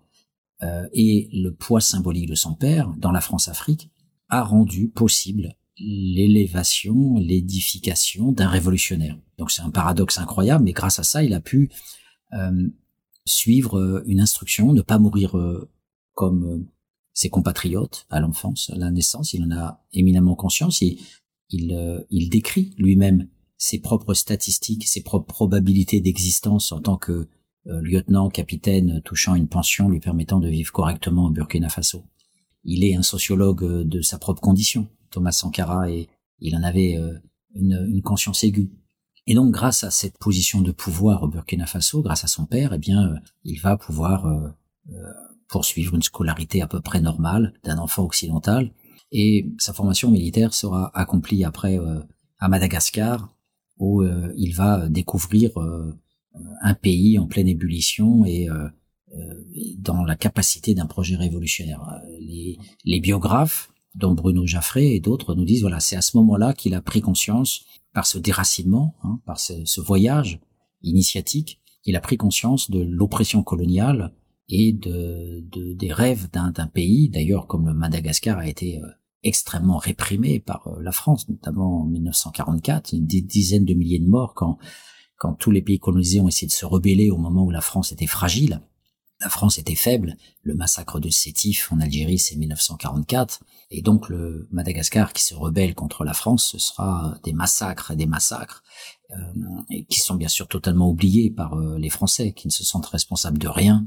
[0.63, 3.91] euh, et le poids symbolique de son père dans la France-Afrique
[4.28, 9.17] a rendu possible l'élévation, l'édification d'un révolutionnaire.
[9.38, 11.72] Donc c'est un paradoxe incroyable, mais grâce à ça, il a pu
[12.34, 12.70] euh,
[13.26, 15.70] suivre euh, une instruction, ne pas mourir euh,
[16.13, 16.65] comme euh,
[17.13, 19.34] ses compatriotes à l'enfance, à la naissance.
[19.34, 20.82] Il en a éminemment conscience.
[20.82, 20.99] Il,
[21.49, 27.28] il, il décrit lui-même ses propres statistiques, ses propres probabilités d'existence en tant que
[27.65, 32.05] lieutenant, capitaine, touchant une pension lui permettant de vivre correctement au Burkina Faso.
[32.63, 36.07] Il est un sociologue de sa propre condition, Thomas Sankara, et
[36.39, 36.97] il en avait
[37.53, 38.72] une conscience aiguë.
[39.30, 42.73] Et donc, grâce à cette position de pouvoir au Burkina Faso, grâce à son père,
[42.73, 44.49] eh bien, euh, il va pouvoir euh,
[44.89, 45.03] euh,
[45.47, 48.71] poursuivre une scolarité à peu près normale d'un enfant occidental.
[49.11, 51.80] Et sa formation militaire sera accomplie après
[52.39, 53.36] à Madagascar,
[53.77, 54.03] où
[54.38, 55.49] il va découvrir
[56.61, 58.47] un pays en pleine ébullition et
[59.80, 62.03] dans la capacité d'un projet révolutionnaire.
[62.19, 66.53] Les, les biographes, dont Bruno Jaffré et d'autres, nous disent voilà, c'est à ce moment-là
[66.53, 70.39] qu'il a pris conscience par ce déracinement, hein, par ce, voyage
[70.83, 74.13] initiatique, il a pris conscience de l'oppression coloniale
[74.47, 78.87] et de, des rêves d'un pays, d'ailleurs comme le Madagascar a été euh,
[79.23, 84.33] extrêmement réprimé par euh, la France, notamment en 1944, une dizaine de milliers de morts
[84.33, 84.57] quand,
[85.17, 87.91] quand tous les pays colonisés ont essayé de se rebeller au moment où la France
[87.91, 88.61] était fragile.
[89.21, 90.15] La France était faible.
[90.43, 93.41] Le massacre de Sétif en Algérie, c'est 1944.
[93.72, 97.95] Et donc le Madagascar qui se rebelle contre la France, ce sera des massacres et
[97.95, 98.63] des massacres,
[99.11, 99.15] euh,
[99.89, 103.38] qui sont bien sûr totalement oubliés par euh, les Français, qui ne se sentent responsables
[103.38, 103.86] de rien.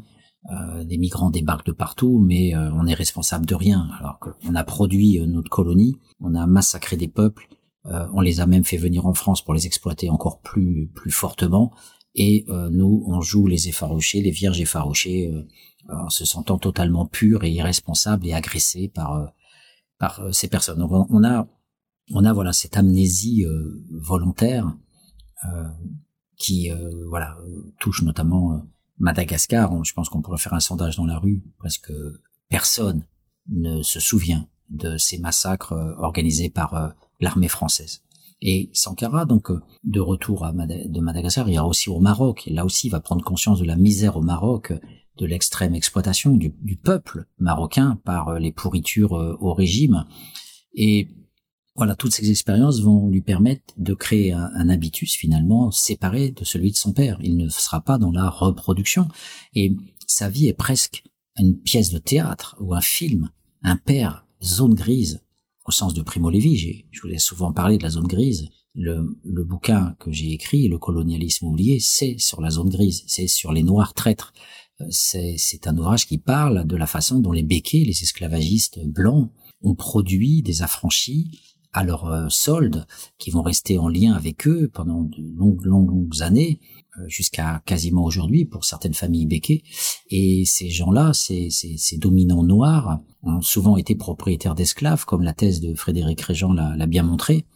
[0.51, 3.89] Euh, des migrants débarquent de partout, mais euh, on est responsable de rien.
[3.99, 7.49] Alors qu'on a produit notre colonie, on a massacré des peuples,
[7.85, 11.73] on les a même fait venir en France pour les exploiter encore plus plus fortement
[12.15, 15.33] et nous on joue les effarouchés, les vierges effarouchées,
[15.89, 19.33] en se sentant totalement purs et irresponsables et agressés par
[20.03, 20.81] par ces personnes.
[20.81, 21.47] Donc on a
[22.11, 23.47] on a voilà cette amnésie
[23.89, 24.77] volontaire
[26.37, 26.71] qui
[27.09, 27.39] voilà
[27.79, 28.67] touche notamment
[28.99, 29.85] Madagascar.
[29.85, 33.07] Je pense qu'on pourrait faire un sondage dans la rue parce que personne
[33.49, 38.03] ne se souvient de ces massacres organisés par l'armée française.
[38.43, 42.49] Et Sankara, donc, euh, de retour à de Madagascar, il ira aussi au Maroc.
[42.49, 44.73] Et là aussi, il va prendre conscience de la misère au Maroc,
[45.19, 50.05] de l'extrême exploitation du, peuple marocain par euh, les pourritures euh, au régime.
[50.75, 51.09] Et
[51.75, 56.71] voilà, toutes ces expériences vont lui permettre de créer un, habitus finalement séparé de celui
[56.71, 57.19] de son père.
[57.23, 59.09] Il ne sera pas dans la reproduction.
[59.55, 59.75] Et
[60.07, 61.03] sa vie est presque
[61.39, 63.31] une pièce de théâtre ou un film.
[63.63, 65.23] Un père, zone grise,
[65.65, 66.85] au sens de Primo Levi.
[66.91, 68.49] Je vous ai souvent parlé de la zone grise.
[68.75, 73.29] Le, le bouquin que j'ai écrit, Le colonialisme oublié, c'est sur la zone grise, c'est
[73.29, 74.33] sur les noirs traîtres.
[74.83, 79.31] Euh, c'est un ouvrage qui parle de la façon dont les béquets, les esclavagistes blancs,
[79.63, 81.41] ont produit des affranchis
[81.73, 82.87] à leur euh, solde,
[83.19, 86.61] qui vont rester en lien avec eux pendant de longues, longues années,
[86.99, 89.63] euh, jusqu'à quasiment aujourd'hui pour certaines familles béquées.
[90.11, 95.33] Et ces gens-là, ces, ces, ces, dominants noirs, ont souvent été propriétaires d'esclaves, comme la
[95.33, 97.47] thèse de Frédéric Régent l'a bien montré.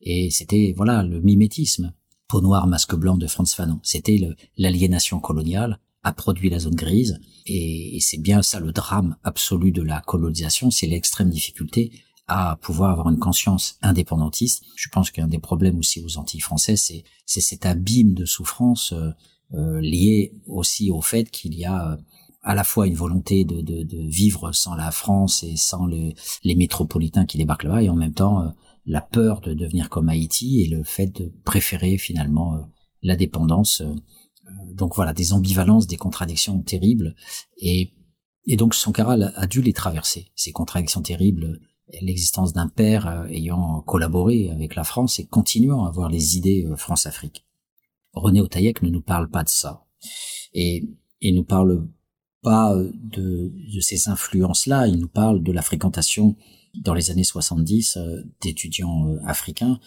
[0.00, 1.92] Et c'était voilà le mimétisme.
[2.28, 3.80] Peau noire, masque blanc de Franz Fanon.
[3.82, 4.20] C'était
[4.56, 7.18] l'aliénation coloniale a produit la zone grise.
[7.46, 11.90] Et, et c'est bien ça le drame absolu de la colonisation, c'est l'extrême difficulté
[12.28, 14.64] à pouvoir avoir une conscience indépendantiste.
[14.76, 18.92] Je pense qu'un des problèmes aussi aux Antilles françaises, c'est, c'est cet abîme de souffrance
[18.92, 19.10] euh,
[19.54, 21.96] euh lié aussi au fait qu'il y a euh,
[22.42, 26.12] à la fois une volonté de, de, de, vivre sans la France et sans le,
[26.44, 28.48] les métropolitains qui débarquent là-bas, et en même temps euh,
[28.86, 32.68] la peur de devenir comme Haïti et le fait de préférer finalement
[33.02, 33.82] la dépendance.
[34.72, 37.14] Donc voilà, des ambivalences, des contradictions terribles,
[37.58, 37.92] et,
[38.46, 41.60] et donc Sankara a dû les traverser, ces contradictions terribles
[42.00, 46.64] l'existence d'un père euh, ayant collaboré avec la France et continuant à avoir les idées
[46.66, 47.46] euh, France-Afrique.
[48.12, 49.84] René Otaïek ne nous parle pas de ça
[50.54, 50.88] et,
[51.20, 51.86] et nous parle
[52.42, 54.88] pas de, de ces influences-là.
[54.88, 56.36] Il nous parle de la fréquentation
[56.82, 57.98] dans les années 70
[58.40, 59.80] d'étudiants africains,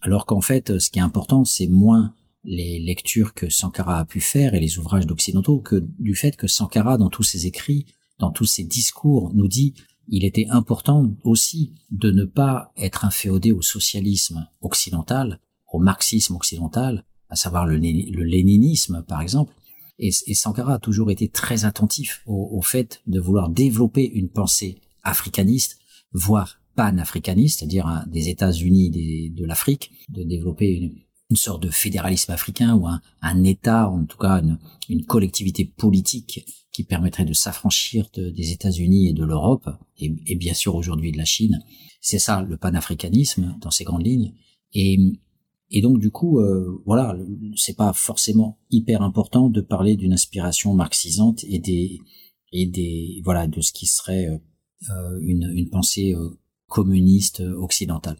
[0.00, 2.14] alors qu'en fait, ce qui est important, c'est moins
[2.44, 6.46] les lectures que Sankara a pu faire et les ouvrages d'occidentaux que du fait que
[6.46, 7.86] Sankara, dans tous ses écrits,
[8.18, 9.74] dans tous ses discours, nous dit
[10.08, 15.40] il était important aussi de ne pas être inféodé au socialisme occidental,
[15.72, 19.54] au marxisme occidental, à savoir le, léninisme par exemple.
[19.98, 25.78] Et, Sankara a toujours été très attentif au, fait de vouloir développer une pensée africaniste,
[26.12, 32.74] voire panafricaniste, c'est-à-dire des États-Unis de l'Afrique, de développer une, une sorte de fédéralisme africain
[32.74, 34.58] ou un, un État, en tout cas une,
[34.88, 39.68] une, collectivité politique qui permettrait de s'affranchir des États-Unis et de l'Europe,
[39.98, 41.62] et, et, bien sûr aujourd'hui de la Chine.
[42.00, 44.34] C'est ça le panafricanisme dans ses grandes lignes.
[44.74, 44.98] Et,
[45.70, 47.16] et donc du coup, euh, voilà,
[47.56, 52.00] c'est pas forcément hyper important de parler d'une inspiration marxisante et des
[52.52, 58.18] et des voilà de ce qui serait euh, une, une pensée euh, communiste occidentale.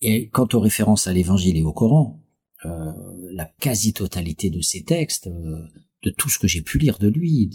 [0.00, 2.22] Et quant aux références à l'Évangile et au Coran,
[2.64, 2.92] euh,
[3.32, 5.62] la quasi-totalité de ces textes, euh,
[6.04, 7.48] de tout ce que j'ai pu lire de lui,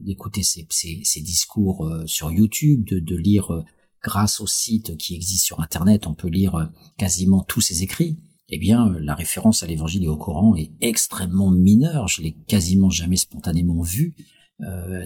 [0.00, 3.62] d'écouter ses, ses, discours euh, sur YouTube, de, de lire euh,
[4.02, 8.18] grâce au site qui existe sur Internet, on peut lire quasiment tous ses écrits.
[8.48, 12.06] Eh bien, la référence à l'Évangile et au Coran est extrêmement mineure.
[12.06, 14.14] Je l'ai quasiment jamais spontanément vu.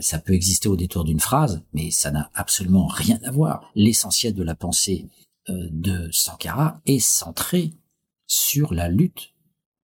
[0.01, 3.71] ça peut exister au détour d'une phrase, mais ça n'a absolument rien à voir.
[3.75, 7.73] L'essentiel de la pensée euh, de Sankara est centré
[8.27, 9.35] sur la lutte,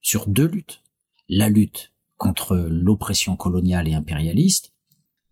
[0.00, 0.82] sur deux luttes.
[1.28, 4.72] La lutte contre l'oppression coloniale et impérialiste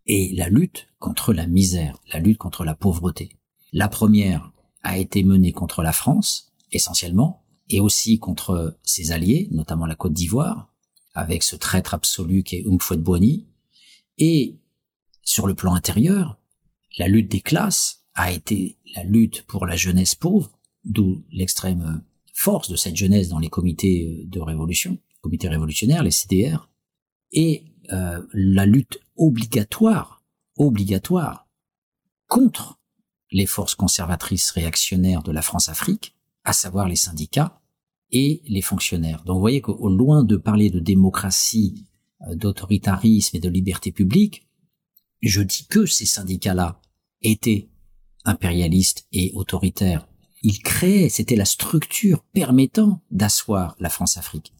[0.06, 3.30] et la lutte contre la misère, la lutte contre la pauvreté.
[3.72, 4.52] La première
[4.82, 10.12] a été menée contre la France, essentiellement, et aussi contre ses alliés, notamment la Côte
[10.12, 10.72] d'Ivoire,
[11.14, 13.46] avec ce traître absolu qui est Umfouet Boigny.
[14.18, 14.58] Et
[15.22, 16.38] sur le plan intérieur,
[16.98, 22.02] la lutte des classes a été la lutte pour la jeunesse pauvre, d'où l'extrême
[22.32, 26.68] force de cette jeunesse dans les comités euh, de révolution, comités révolutionnaires, les CDR,
[27.32, 30.22] et euh, la lutte obligatoire,
[30.56, 31.48] obligatoire,
[32.28, 32.80] contre
[33.30, 37.60] les forces conservatrices réactionnaires de la France-Afrique, à savoir les syndicats
[38.10, 39.24] et les fonctionnaires.
[39.24, 41.86] Donc vous voyez qu'au loin de parler de démocratie,
[42.28, 44.46] euh, d'autoritarisme et de liberté publique,
[45.22, 46.80] je dis que ces syndicats-là
[47.22, 47.68] étaient
[48.24, 50.06] impérialiste et autoritaire.
[50.42, 54.52] Il créait, c'était la structure permettant d'asseoir la France-Afrique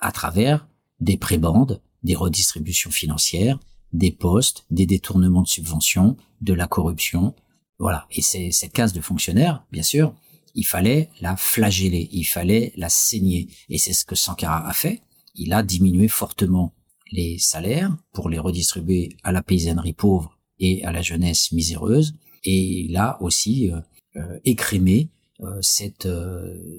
[0.00, 0.66] à travers
[1.00, 3.58] des prébandes, des redistributions financières,
[3.92, 7.34] des postes, des détournements de subventions, de la corruption.
[7.78, 8.06] Voilà.
[8.10, 10.14] Et c'est cette case de fonctionnaires, bien sûr,
[10.54, 13.48] il fallait la flageller, il fallait la saigner.
[13.68, 15.00] Et c'est ce que Sankara a fait.
[15.34, 16.74] Il a diminué fortement
[17.10, 22.14] les salaires pour les redistribuer à la paysannerie pauvre et à la jeunesse miséreuse
[22.44, 23.80] et il a aussi euh,
[24.16, 26.08] euh, écrémé euh, cette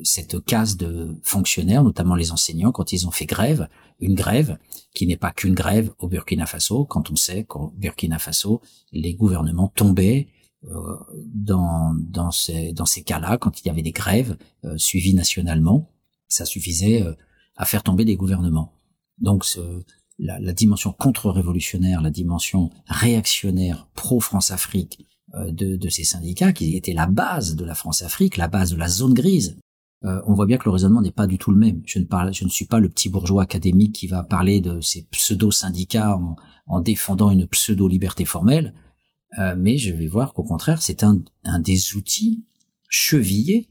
[0.03, 3.67] cette case de fonctionnaires, notamment les enseignants, quand ils ont fait grève,
[3.99, 4.57] une grève
[4.93, 8.61] qui n'est pas qu'une grève au Burkina Faso, quand on sait qu'au Burkina Faso,
[8.91, 10.27] les gouvernements tombaient
[11.25, 14.37] dans dans ces dans ces cas-là, quand il y avait des grèves
[14.77, 15.91] suivies nationalement,
[16.29, 17.03] ça suffisait
[17.57, 18.71] à faire tomber des gouvernements.
[19.17, 19.59] Donc ce,
[20.19, 27.07] la, la, dimension contre-révolutionnaire, la dimension réactionnaire pro-France-Afrique de, de, ces syndicats qui étaient la
[27.07, 29.57] base de la France-Afrique, la base de la zone grise.
[30.05, 31.81] Euh, on voit bien que le raisonnement n'est pas du tout le même.
[31.85, 34.81] Je ne parle, je ne suis pas le petit bourgeois académique qui va parler de
[34.81, 36.35] ces pseudo-syndicats en,
[36.67, 38.73] en, défendant une pseudo-liberté formelle,
[39.39, 42.43] euh, mais je vais voir qu'au contraire, c'est un, un, des outils
[42.89, 43.69] chevillés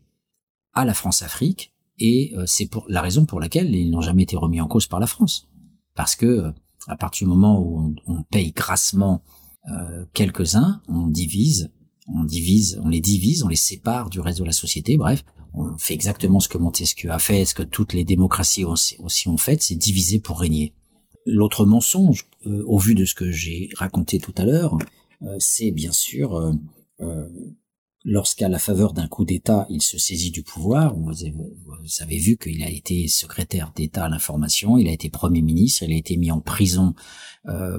[0.73, 4.37] à la France-Afrique, et euh, c'est pour la raison pour laquelle ils n'ont jamais été
[4.37, 5.49] remis en cause par la France,
[5.95, 6.53] parce que
[6.89, 9.23] à partir du moment où on, on paye grassement
[9.71, 11.71] euh, quelques-uns, on divise,
[12.09, 14.97] on divise, on les divise, on les sépare du reste de la société.
[14.97, 18.97] Bref, on fait exactement ce que Montesquieu a fait, ce que toutes les démocraties aussi,
[19.29, 20.75] ont fait, c'est diviser pour régner.
[21.27, 24.77] L'autre mensonge, euh, au vu de ce que j'ai raconté tout à l'heure,
[25.23, 26.53] euh, c'est bien sûr
[28.05, 31.13] lorsqu'à la faveur d'un coup d'État, il se saisit du pouvoir, vous
[32.01, 35.93] avez, vu qu'il a été secrétaire d'État à l'information, il a été Premier ministre, il
[35.93, 36.95] a été mis en prison
[37.49, 37.79] euh,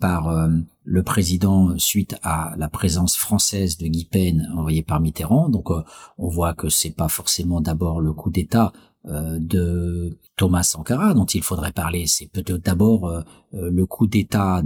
[0.00, 0.48] par euh,
[0.84, 5.48] le président suite à la présence française de Guy Pen envoyé par Mitterrand.
[5.48, 5.82] Donc euh,
[6.18, 8.72] on voit que c'est pas forcément d'abord le coup d'État
[9.04, 14.62] de Thomas Sankara dont il faudrait parler, c'est peut-être d'abord le coup d'État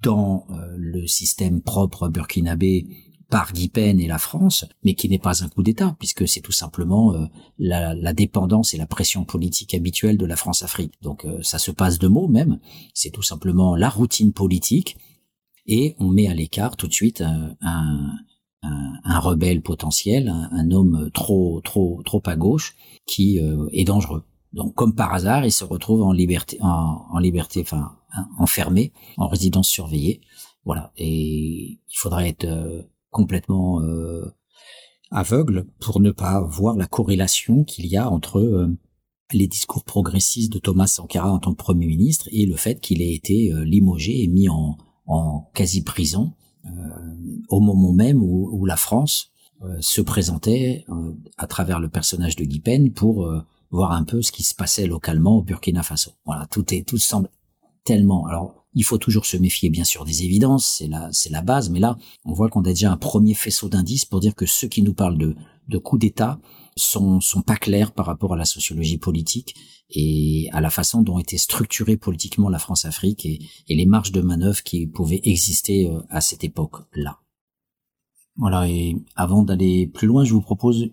[0.00, 0.46] dans
[0.76, 2.86] le système propre burkinabé
[3.30, 6.40] par Guy Pen et la France, mais qui n'est pas un coup d'État, puisque c'est
[6.40, 7.26] tout simplement euh,
[7.58, 10.94] la, la, dépendance et la pression politique habituelle de la France-Afrique.
[11.00, 12.58] Donc euh, ça se passe de mots même,
[12.92, 14.96] c'est tout simplement la routine politique
[15.66, 18.16] et on met à l'écart tout de suite un, un,
[18.62, 22.74] un, rebelle potentiel, un, homme trop trop trop à gauche
[23.06, 24.24] qui euh, est dangereux.
[24.52, 27.96] Donc comme par hasard, il se retrouve en liberté, en, en liberté, enfin
[28.38, 30.20] enfermé, en résidence surveillée.
[30.64, 30.92] Voilà.
[30.96, 34.24] Et il faudrait être euh, complètement euh,
[35.10, 38.68] aveugle pour ne pas voir la corrélation qu'il y a entre euh,
[39.32, 43.00] les discours progressistes de Thomas Sankara en tant que Premier ministre et le fait qu'il
[43.02, 46.34] ait été limogé et mis en, en quasi-prison
[47.48, 49.30] au moment même où, où la France
[49.78, 50.84] se présentait
[51.38, 53.24] à travers le personnage de Guy Pen pour
[53.70, 56.12] voir un peu ce qui se passait localement au Burkina Faso.
[56.24, 57.30] Voilà, tout est tout semble
[57.84, 58.26] tellement.
[58.26, 61.80] Alors il faut toujours se méfier bien sûr des évidences, c'est la, la base, mais
[61.80, 64.82] là, on voit qu'on a déjà un premier faisceau d'indices pour dire que ceux qui
[64.82, 65.34] nous parlent de,
[65.68, 66.40] de coups d'État
[66.76, 69.56] sont, sont pas clairs par rapport à la sociologie politique
[69.90, 74.20] et à la façon dont était structurée politiquement la France-Afrique et, et les marges de
[74.20, 77.18] manœuvre qui pouvaient exister euh, à cette époque-là.
[78.36, 80.90] Voilà, et avant d'aller plus loin, je vous propose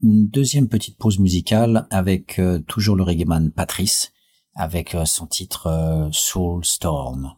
[0.00, 4.12] une deuxième petite pause musicale avec euh, toujours le reggaeman Patrice,
[4.58, 7.32] avec euh, son titre euh, Soul Storm.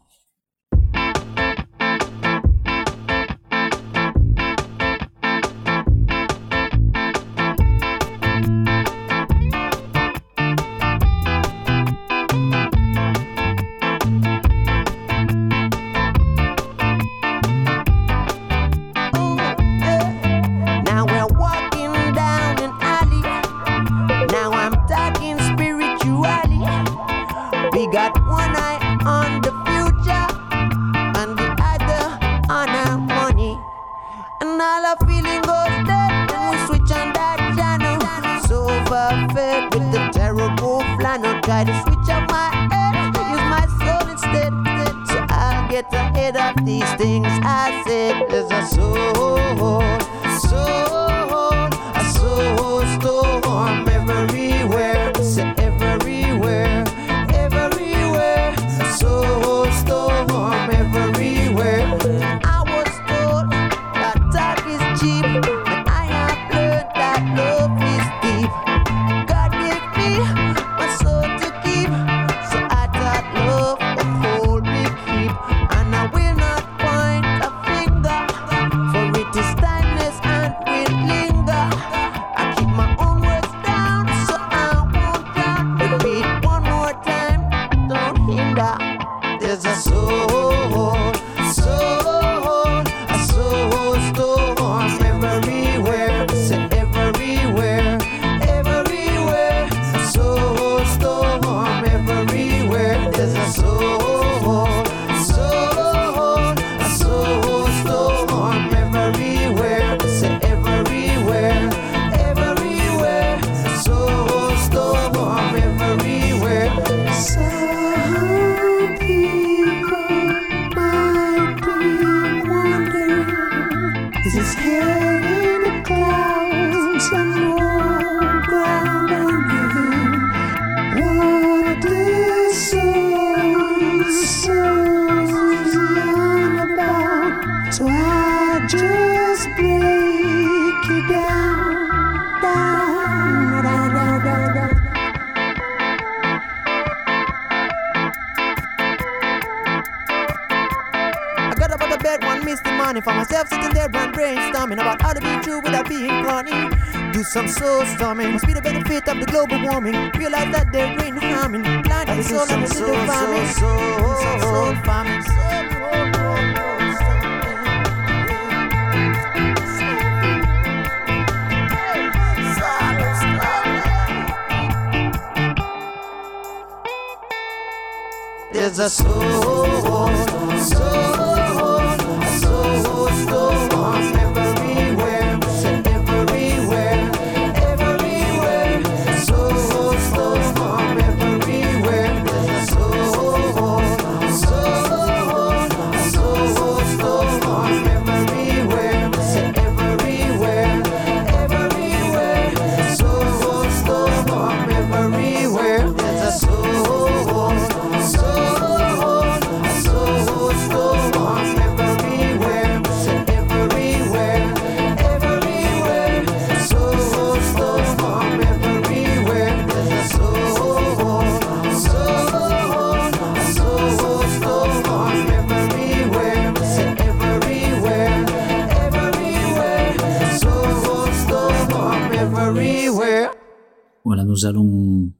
[234.41, 235.11] Nous allons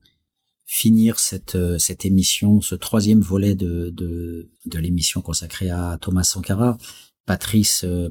[0.66, 3.94] finir cette, euh, cette émission, ce troisième volet de,
[4.74, 6.78] l'émission consacrée à Thomas Sankara.
[7.26, 8.10] Patrice, euh,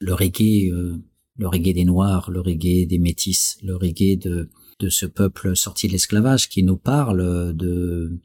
[0.00, 0.98] le reggae, euh,
[1.36, 4.50] le reggae des Noirs, le reggae des Métis, le reggae de,
[4.88, 8.20] ce peuple sorti de l'esclavage qui nous parle de,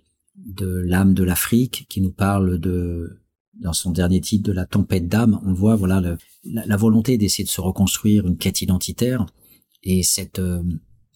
[0.57, 3.21] l'âme de l'Afrique, qui nous parle de,
[3.61, 5.39] dans son dernier titre, de la tempête d'âme.
[5.45, 9.25] On voit, voilà, la, volonté d'essayer de se reconstruire une quête identitaire
[9.83, 10.41] et cette,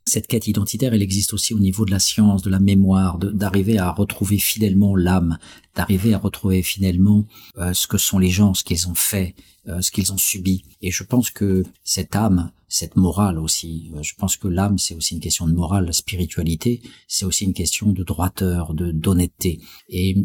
[0.06, 3.78] cette quête identitaire, elle existe aussi au niveau de la science, de la mémoire, d'arriver
[3.78, 5.38] à retrouver fidèlement l'âme,
[5.76, 7.26] d'arriver à retrouver finalement
[7.58, 9.34] euh, ce que sont les gens, ce qu'ils ont fait,
[9.68, 10.66] euh, ce qu'ils ont subi.
[10.82, 14.94] Et je pense que cette âme, cette morale aussi, euh, je pense que l'âme, c'est
[14.96, 19.62] aussi une question de morale, la spiritualité, c'est aussi une question de droiteur, de d'honnêteté.
[19.88, 20.18] Et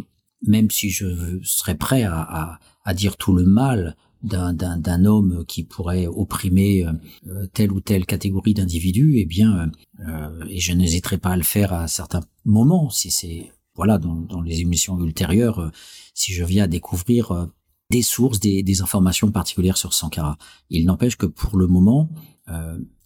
[0.47, 5.64] même si je serais prêt à, à, à dire tout le mal d'un homme qui
[5.64, 11.30] pourrait opprimer euh, telle ou telle catégorie d'individus, eh bien, euh, et je n'hésiterai pas
[11.30, 15.70] à le faire à certains moments, si c'est voilà dans, dans, les émissions ultérieures, euh,
[16.14, 17.48] si je viens à découvrir
[17.90, 20.36] des sources, des, des, informations particulières sur Sankara.
[20.68, 22.10] Il n'empêche que pour le moment,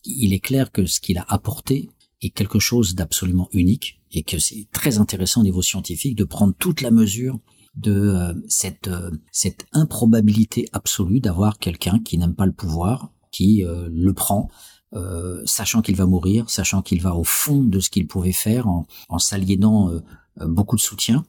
[0.04, 1.90] il est clair que ce qu'il a apporté
[2.22, 6.54] est quelque chose d'absolument unique et que c'est très intéressant au niveau scientifique de prendre
[6.58, 7.38] toute la mesure
[7.74, 13.64] de euh, cette, euh, cette improbabilité absolue d'avoir quelqu'un qui n'aime pas le pouvoir, qui
[13.64, 14.48] euh, le prend,
[15.46, 18.86] sachant qu'il va mourir, sachant qu'il va au fond de ce qu'il pouvait faire en,
[19.08, 19.90] en s'aliénant
[20.38, 21.24] beaucoup de soutien,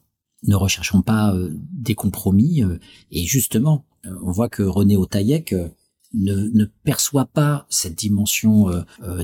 [0.45, 1.33] ne recherchons pas
[1.71, 2.61] des compromis.
[3.09, 3.85] et justement,
[4.21, 5.55] on voit que René Otaïek
[6.13, 8.69] ne, ne, perçoit pas cette dimension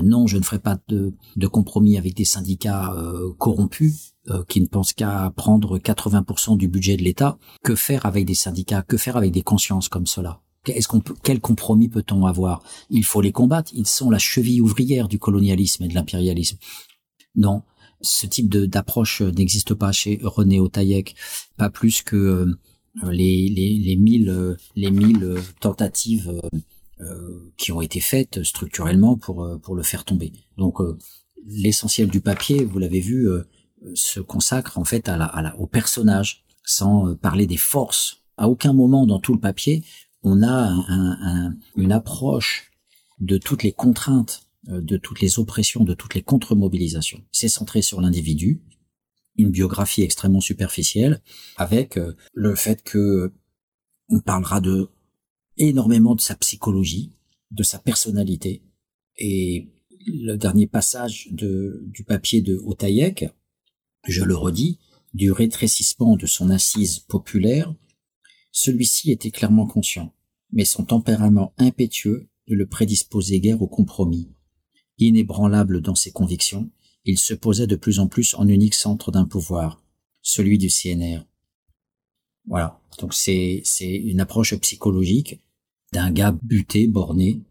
[0.02, 2.96] non, je ne ferai pas de, de compromis avec des syndicats
[3.36, 8.26] corrompus, euh, qui ne pense qu'à prendre 80% du budget de l'État, que faire avec
[8.26, 10.40] des syndicats, que faire avec des consciences comme cela?
[10.66, 12.62] Est-ce qu'on peut, quel compromis peut-on avoir?
[12.90, 13.72] Il faut les combattre.
[13.74, 16.58] Ils sont la cheville ouvrière du colonialisme et de l'impérialisme.
[17.34, 17.62] Non,
[18.02, 21.16] ce type d'approche n'existe pas chez René Otaïek,
[21.56, 26.40] pas plus que euh, les, les, les mille les mille tentatives
[27.00, 30.32] euh, qui ont été faites structurellement pour pour le faire tomber.
[30.56, 30.78] Donc
[31.48, 33.28] l'essentiel du papier, vous l'avez vu,
[33.94, 38.22] se consacre en fait à la, à la, au personnage, sans euh, parler des forces.
[38.36, 39.84] À aucun moment dans tout le papier,
[40.22, 42.70] on a un, un, une approche
[43.18, 47.22] de toutes les contraintes, euh, de toutes les oppressions, de toutes les contre-mobilisations.
[47.32, 48.62] C'est centré sur l'individu,
[49.36, 51.22] une biographie extrêmement superficielle,
[51.56, 53.32] avec euh, le fait que
[54.08, 54.90] on parlera de
[55.56, 57.12] énormément de sa psychologie,
[57.50, 58.62] de sa personnalité,
[59.16, 59.70] et
[60.06, 63.26] le dernier passage de, du papier de Otaïek,
[64.04, 64.78] je le redis,
[65.14, 67.74] du rétrécissement de son assise populaire,
[68.52, 70.14] celui-ci était clairement conscient,
[70.52, 74.32] mais son tempérament impétueux ne le prédisposait guère au compromis.
[74.98, 76.70] Inébranlable dans ses convictions,
[77.04, 79.82] il se posait de plus en plus en unique centre d'un pouvoir,
[80.22, 81.24] celui du CNR.
[82.46, 82.80] Voilà.
[82.98, 85.40] Donc c'est, une approche psychologique
[85.92, 87.42] d'un gars buté, borné,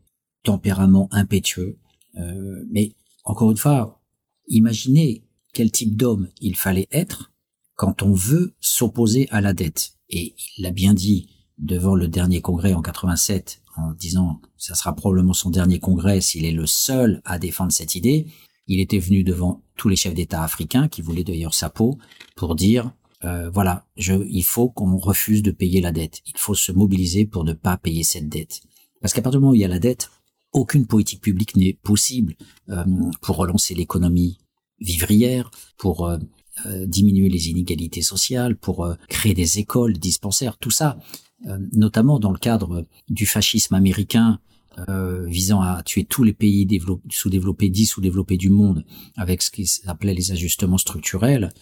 [0.44, 1.80] tempérament impétueux.
[2.18, 2.94] Euh, mais
[3.24, 4.02] encore une fois,
[4.48, 5.24] imaginez
[5.54, 7.32] quel type d'homme il fallait être
[7.76, 9.94] quand on veut s'opposer à la dette.
[10.10, 14.96] Et il l'a bien dit devant le dernier congrès en 87 en disant ça sera
[14.96, 18.28] probablement son dernier congrès s'il est le seul à défendre cette idée.
[18.68, 21.98] Il était venu devant tous les chefs d'État africains qui voulaient d'ailleurs sa peau
[22.36, 22.92] pour dire
[23.26, 26.22] euh, voilà, il faut qu'on refuse de payer la dette.
[26.26, 28.62] Il faut se mobiliser pour ne pas payer cette dette.
[29.02, 30.10] Parce qu'à partir du moment où il y a la dette,
[30.52, 32.36] aucune politique publique n'est possible
[32.70, 32.84] euh,
[33.22, 34.38] pour relancer l'économie,
[34.82, 36.18] vivrières, pour euh,
[36.66, 40.98] euh, diminuer les inégalités sociales, pour euh, créer des écoles, dispensaires, tout ça,
[41.72, 44.42] notamment dans le cadre du fascisme américain
[45.26, 46.68] visant à tuer tous les pays
[47.10, 51.54] sous-développés, dits sous-développés du monde, avec ce qui s'appelait les ajustements structurels,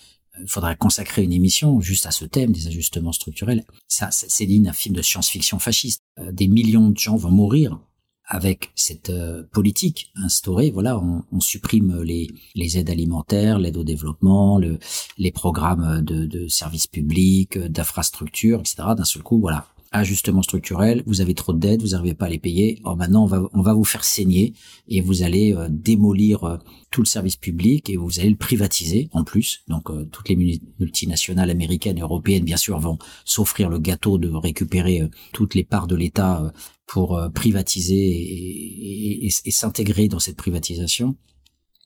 [0.41, 3.65] il faudrait consacrer une émission juste à ce thème des ajustements structurels.
[3.87, 6.01] Ça, c'est digne film de science-fiction fasciste.
[6.31, 7.79] Des millions de gens vont mourir
[8.27, 14.79] avec cette euh, politique instaurée, voilà, on, supprime les, aides alimentaires, l'aide au développement, le,
[15.17, 18.89] les programmes de, de services publics, d'infrastructures, etc.
[18.97, 22.29] D'un seul coup, voilà, ajustement structurel, vous avez trop de dettes, vous n'arrivez pas à
[22.29, 23.23] les payer, or maintenant
[23.53, 24.53] on va, vous faire saigner
[24.87, 26.57] et vous allez euh, démolir euh,
[26.91, 29.63] tout le service public et vous allez le privatiser en plus.
[29.67, 34.29] Donc euh, toutes les multinationales américaines et européennes bien sûr vont s'offrir le gâteau de
[34.29, 35.03] récupérer
[35.33, 36.51] toutes les parts de l'État
[36.87, 41.15] pour privatiser et, et, et s'intégrer dans cette privatisation.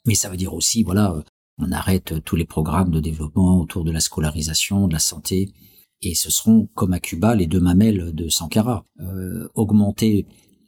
[0.06, 1.24] Mais ça veut dire aussi, voilà,
[1.58, 5.52] on arrête tous les programmes de développement autour de la scolarisation, de la santé,
[6.02, 8.86] et ce seront, comme à Cuba, les deux mamelles de Sankara.
[9.00, 10.26] Euh, augmenter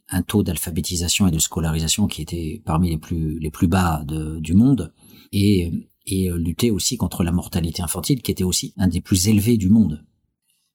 [0.08, 4.38] un taux d'alphabétisation et de scolarisation qui était parmi les plus les plus bas de,
[4.38, 4.92] du monde
[5.32, 5.72] et
[6.06, 9.70] et lutter aussi contre la mortalité infantile qui était aussi un des plus élevés du
[9.70, 10.04] monde.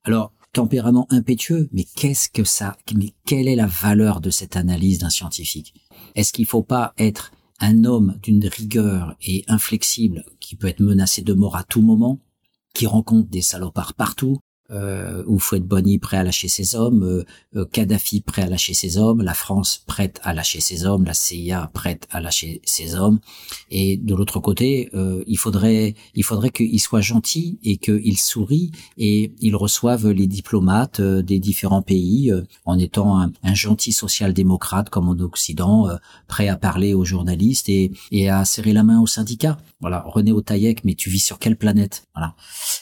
[0.03, 4.99] Alors tempérament impétueux, mais qu'est-ce que ça mais quelle est la valeur de cette analyse
[4.99, 5.73] d'un scientifique?
[6.15, 11.21] Est-ce qu'il faut pas être un homme d'une rigueur et inflexible qui peut être menacé
[11.21, 12.19] de mort à tout moment,
[12.73, 14.39] qui rencontre des salopards partout,
[14.71, 18.73] euh, ou Fouet Bonny prêt à lâcher ses hommes, euh, euh, Kadhafi prêt à lâcher
[18.73, 22.95] ses hommes, la France prête à lâcher ses hommes, la CIA prête à lâcher ses
[22.95, 23.19] hommes,
[23.71, 28.71] et de l'autre côté, euh, il faudrait il faudrait qu'il soit gentil et qu'il sourit
[28.97, 32.31] et il reçoive les diplomates des différents pays
[32.65, 35.87] en étant un, un gentil social-démocrate comme en Occident,
[36.27, 39.57] prêt à parler aux journalistes et, et à serrer la main aux syndicats.
[39.81, 42.03] Voilà, René Otaïek, mais tu vis sur quelle planète?
[42.13, 42.35] Voilà.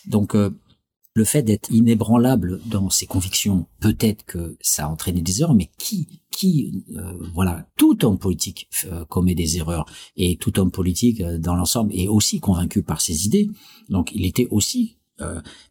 [0.06, 0.36] Donc
[1.18, 5.72] le fait d'être inébranlable dans ses convictions, peut-être que ça a entraîné des erreurs, mais
[5.80, 11.22] qui, qui, euh, voilà, tout homme politique euh, commet des erreurs et tout homme politique
[11.22, 13.50] euh, dans l'ensemble est aussi convaincu par ses idées.
[13.90, 14.98] Donc il était aussi,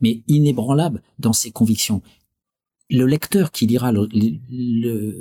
[0.00, 2.02] mais inébranlable dans ses convictions.
[2.90, 3.92] Le lecteur qui lira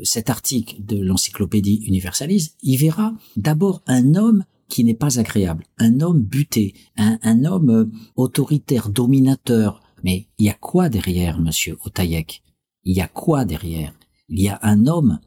[0.01, 5.99] cet article de l'encyclopédie universaliste, il verra d'abord un homme qui n'est pas agréable, un
[6.01, 12.43] homme buté, un, un homme autoritaire, dominateur, mais il y a quoi derrière, monsieur Otayek
[12.84, 13.91] Il y a quoi derrière?
[14.30, 15.20] Il y a un homme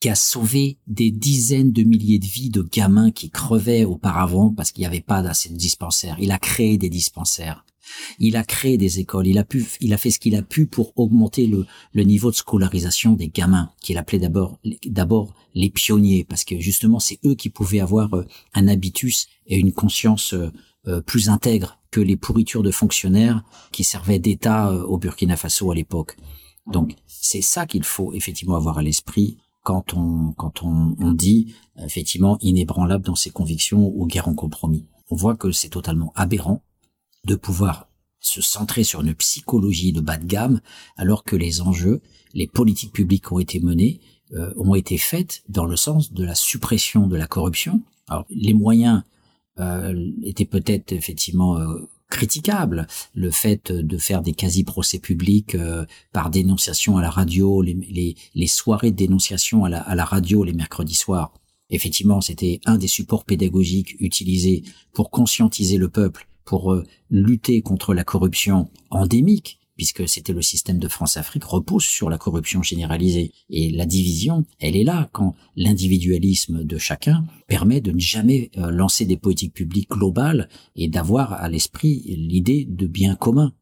[0.00, 4.72] qui a sauvé des dizaines de milliers de vies de gamins qui crevaient auparavant parce
[4.72, 6.16] qu'il n'y avait pas d'assez de dispensaires.
[6.20, 7.64] Il a créé des dispensaires.
[8.18, 9.28] Il a créé des écoles.
[9.28, 12.32] Il a pu, il a fait ce qu'il a pu pour augmenter le, le niveau
[12.32, 17.36] de scolarisation des gamins, qu'il appelait d'abord, d'abord les pionniers, parce que justement, c'est eux
[17.36, 20.50] qui pouvaient avoir euh, un habitus et une conscience euh,
[20.88, 25.70] euh, plus intègre que les pourritures de fonctionnaires qui servaient d'État euh, au Burkina Faso
[25.70, 26.16] à l'époque.
[26.66, 31.54] Donc c'est ça qu'il faut effectivement avoir à l'esprit quand on quand on, on, dit
[31.78, 34.86] effectivement inébranlable dans ses convictions ou guerre en compromis.
[35.10, 36.62] On voit que c'est totalement aberrant
[37.24, 37.88] de pouvoir
[38.20, 40.60] se centrer sur une psychologie de bas de gamme
[40.96, 42.02] alors que les enjeux,
[42.34, 44.00] les politiques publiques ont été menées,
[44.34, 47.82] euh, ont été faites dans le sens de la suppression de la corruption.
[48.08, 49.02] Alors les moyens
[50.22, 52.86] était peut-être effectivement euh, critiquable.
[53.14, 58.16] Le fait de faire des quasi-procès publics euh, par dénonciation à la radio, les, les,
[58.34, 61.32] les soirées de dénonciation à la, à la radio les mercredis soirs.
[61.70, 68.04] Effectivement, c'était un des supports pédagogiques utilisés pour conscientiser le peuple, pour lutter contre la
[68.04, 73.30] corruption endémique puisque c'était le système de France-Afrique, repose sur la corruption généralisée.
[73.48, 78.72] Et la division, elle est là quand l'individualisme de chacun permet de ne jamais euh,
[78.72, 83.52] lancer des politiques publiques globales et d'avoir à l'esprit l'idée de bien commun.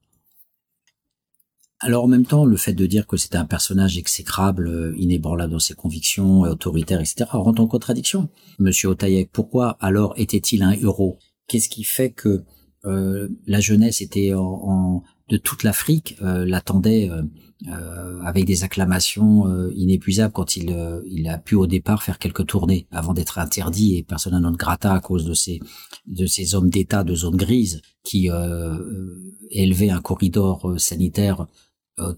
[1.81, 5.53] Alors en même temps, le fait de dire que c'était un personnage exécrable, euh, inébranlable
[5.53, 8.31] dans ses convictions, autoritaire, etc., rentre en contradiction.
[8.59, 11.19] Monsieur Otaïek, pourquoi alors était-il un héros?
[11.47, 12.43] Qu'est-ce qui fait que
[12.87, 17.23] euh, la jeunesse était en, de toute l'Afrique euh, l'attendait euh,
[17.69, 23.15] euh, avec des acclamations inépuisables quand il, a pu au départ faire quelques tournées avant
[23.15, 27.81] d'être interdit et persona non grata à cause de ces hommes d'État de zone grise
[28.05, 28.29] qui
[29.51, 31.47] élevaient un corridor sanitaire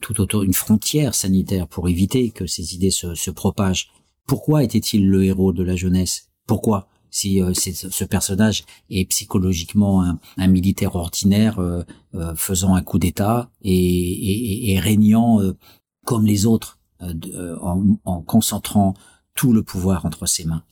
[0.00, 3.90] tout autour une frontière sanitaire pour éviter que ces idées se propagent.
[4.26, 6.30] Pourquoi était-il le héros de la jeunesse?
[6.48, 6.88] Pourquoi?
[7.18, 10.04] Si euh, ce personnage est psychologiquement
[10.36, 11.82] un, militaire ordinaire euh,
[12.14, 15.40] euh, faisant un coup d'État et, régnant
[16.04, 18.94] comme les autres en, concentrant
[19.34, 20.62] tout le pouvoir entre ses mains.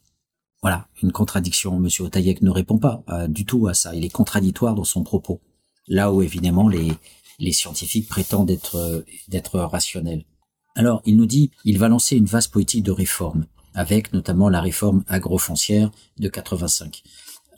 [0.62, 1.78] Voilà, une contradiction.
[1.78, 3.94] Monsieur Otaïek ne répond pas du tout à ça.
[3.94, 5.40] Il est contradictoire dans son propos.
[5.88, 6.92] Là où évidemment les,
[7.38, 10.24] les scientifiques prétendent être, d'être rationnels.
[10.74, 13.46] Alors, il nous dit, il va lancer une vaste politique de réforme
[13.76, 17.02] avec notamment la réforme agrofoncière de 85.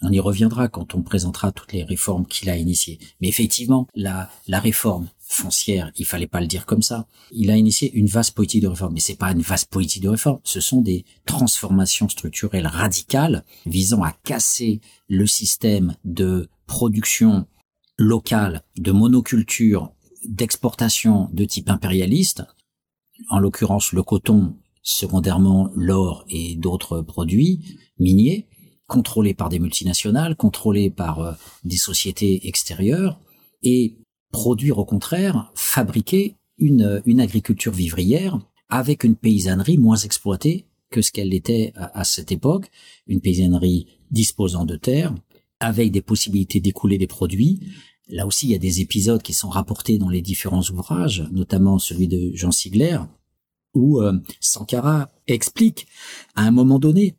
[0.02, 2.98] On y reviendra quand on présentera toutes les réformes qu'il a initiées.
[3.20, 7.06] Mais effectivement, la, la réforme foncière, il fallait pas le dire comme ça.
[7.32, 10.08] Il a initié une vaste politique de réforme, mais c'est pas une vaste politique de
[10.08, 10.38] réforme.
[10.44, 17.46] Ce sont des transformations structurelles radicales visant à casser le système de production
[17.96, 19.92] locale, de monoculture,
[20.24, 22.44] d'exportation de type impérialiste.
[23.30, 24.56] En l'occurrence, le coton
[24.88, 27.60] secondairement l'or et d'autres produits
[27.98, 28.46] miniers,
[28.86, 31.32] contrôlés par des multinationales, contrôlés par euh,
[31.64, 33.20] des sociétés extérieures,
[33.62, 33.98] et
[34.32, 38.38] produire au contraire, fabriquer une, une agriculture vivrière
[38.70, 42.70] avec une paysannerie moins exploitée que ce qu'elle était à, cette époque,
[43.06, 45.14] une paysannerie disposant de terres,
[45.60, 47.60] avec des possibilités d'écouler des produits.
[48.08, 51.78] Là aussi, il y a des épisodes qui sont rapportés dans les différents ouvrages, notamment
[51.78, 53.00] celui de Jean Sigler,
[53.78, 55.86] où euh, Sankara explique
[56.34, 57.16] à un moment donné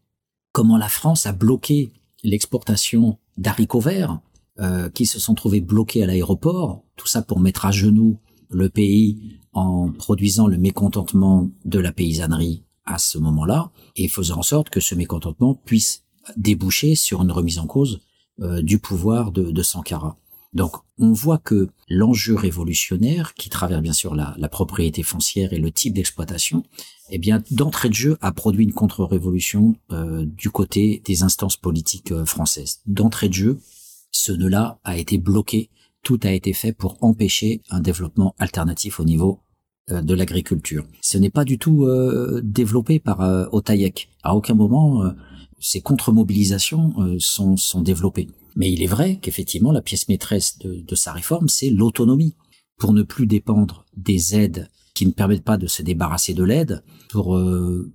[0.51, 1.91] comment la France a bloqué
[2.23, 4.19] l'exportation d'haricots verts
[4.59, 8.69] euh, qui se sont trouvés bloqués à l'aéroport, tout ça pour mettre à genoux le
[8.69, 14.69] pays en produisant le mécontentement de la paysannerie à ce moment-là et faisant en sorte
[14.69, 16.03] que ce mécontentement puisse
[16.35, 18.01] déboucher sur une remise en cause
[18.41, 20.17] euh, du pouvoir de, de Sankara.
[20.53, 25.71] Donc on voit que l'enjeu révolutionnaire, qui travers bien sûr la, propriété foncière et le
[25.71, 26.63] type d'exploitation,
[27.11, 32.11] eh bien d'entrée de jeu a produit une contre-révolution euh, du côté des instances politiques
[32.11, 32.81] euh, françaises.
[32.87, 33.59] D'entrée de jeu,
[34.11, 35.69] ce nœud-là a été bloqué,
[36.03, 39.39] tout a été fait pour empêcher un développement alternatif au niveau
[39.91, 40.85] euh, de l'agriculture.
[41.01, 44.09] Ce n'est pas du tout euh, développé par euh, Otaïek.
[44.23, 45.03] À aucun moment
[45.61, 48.29] ces contre-mobilisations sont développées.
[48.59, 52.35] Mais il est vrai qu'effectivement, la pièce maîtresse de, sa réforme, c'est l'autonomie.
[52.77, 56.83] Pour ne plus dépendre des aides qui ne permettent pas de se débarrasser de l'aide,
[57.09, 57.93] pour euh,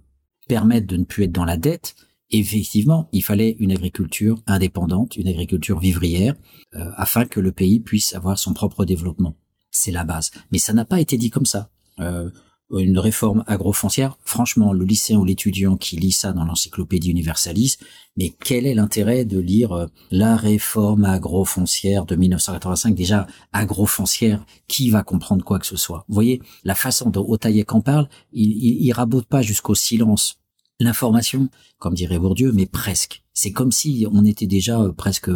[0.48, 1.94] permettre de ne plus être dans la dette,
[2.30, 6.34] effectivement, il fallait une agriculture indépendante, une agriculture vivrière,
[6.74, 9.36] euh, afin que le pays puisse avoir son propre développement.
[9.70, 10.30] C'est la base.
[10.50, 11.70] Mais ça n'a pas été dit comme ça.
[12.00, 12.30] Euh,
[12.70, 17.80] une réforme agrofoncière, franchement, le lycéen ou l'étudiant qui lit ça dans l'encyclopédie universaliste,
[18.16, 24.90] mais quel est l'intérêt de lire euh, la réforme agrofoncière de 1985 Déjà, agrofoncière, qui
[24.90, 26.04] va comprendre quoi que ce soit?
[26.08, 30.38] Vous voyez, la façon dont Otaïek en parle, il, il, il rabote pas jusqu'au silence.
[30.80, 33.22] L'information, comme dirait Bourdieu, mais presque.
[33.32, 35.30] C'est comme si on était déjà euh, presque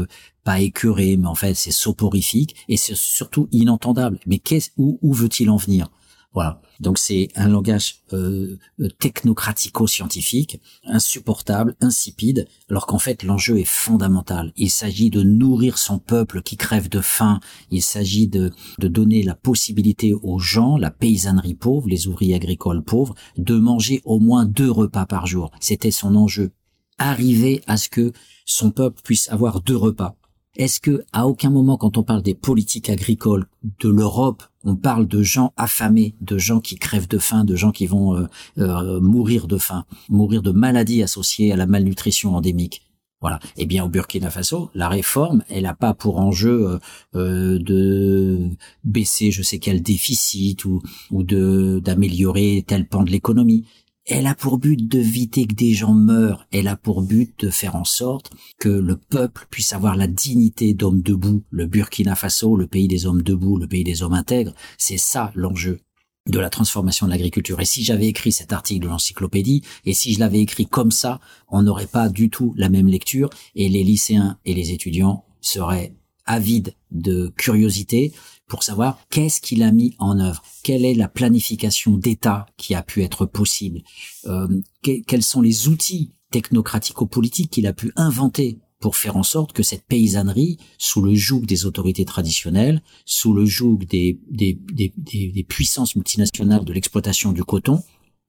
[0.44, 4.18] pas écœuré, mais en fait c'est soporifique et c'est surtout inentendable.
[4.26, 5.90] Mais qu'est-ce où, où veut-il en venir?
[6.38, 6.60] Voilà.
[6.78, 14.52] Donc c'est un langage euh, euh, technocratico-scientifique, insupportable, insipide, alors qu'en fait l'enjeu est fondamental.
[14.54, 17.40] Il s'agit de nourrir son peuple qui crève de faim.
[17.72, 22.84] Il s'agit de, de donner la possibilité aux gens, la paysannerie pauvre, les ouvriers agricoles
[22.84, 25.50] pauvres, de manger au moins deux repas par jour.
[25.58, 26.52] C'était son enjeu.
[26.98, 28.12] Arriver à ce que
[28.44, 30.14] son peuple puisse avoir deux repas.
[30.54, 33.48] Est-ce que à aucun moment, quand on parle des politiques agricoles
[33.80, 37.72] de l'Europe, on parle de gens affamés, de gens qui crèvent de faim, de gens
[37.72, 38.26] qui vont euh,
[38.58, 42.82] euh, mourir de faim, mourir de maladies associées à la malnutrition endémique
[43.20, 43.40] voilà.
[43.56, 46.78] Eh bien, au Burkina Faso, la réforme, elle n'a pas pour enjeu
[47.16, 48.50] euh, de
[48.84, 50.80] baisser je sais quel déficit ou,
[51.10, 53.66] ou de d'améliorer tel pan de l'économie
[54.08, 57.76] elle a pour but d'éviter que des gens meurent, elle a pour but de faire
[57.76, 62.66] en sorte que le peuple puisse avoir la dignité d'homme debout, le Burkina Faso, le
[62.66, 65.80] pays des hommes debout, le pays des hommes intègres, c'est ça l'enjeu
[66.26, 67.60] de la transformation de l'agriculture.
[67.60, 71.20] Et si j'avais écrit cet article de l'encyclopédie, et si je l'avais écrit comme ça,
[71.48, 75.94] on n'aurait pas du tout la même lecture, et les lycéens et les étudiants seraient
[76.26, 78.12] avides de curiosité
[78.48, 82.82] pour savoir qu'est-ce qu'il a mis en œuvre, quelle est la planification d'État qui a
[82.82, 83.82] pu être possible,
[84.26, 84.48] euh,
[84.82, 89.84] quels sont les outils technocratico-politiques qu'il a pu inventer pour faire en sorte que cette
[89.86, 95.96] paysannerie, sous le joug des autorités traditionnelles, sous le joug des, des, des, des puissances
[95.96, 97.82] multinationales de l'exploitation du coton,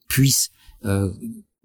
[0.08, 0.52] puisse
[0.86, 1.12] euh,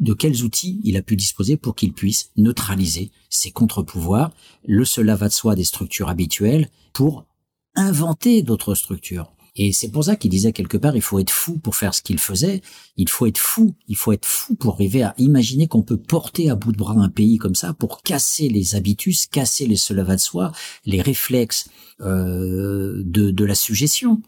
[0.00, 4.32] de quels outils il a pu disposer pour qu'il puisse neutraliser ces contre-pouvoirs,
[4.64, 7.26] le cela va de soi des structures habituelles, pour
[7.74, 9.34] inventer d'autres structures.
[9.56, 12.02] Et c'est pour ça qu'il disait quelque part, il faut être fou pour faire ce
[12.02, 12.60] qu'il faisait.
[12.96, 13.74] Il faut être fou.
[13.86, 16.94] Il faut être fou pour arriver à imaginer qu'on peut porter à bout de bras
[16.96, 20.51] un pays comme ça pour casser les habitus, casser les cela va de soi,
[20.86, 21.68] les réflexes
[22.01, 24.22] euh, de, de la suggestion,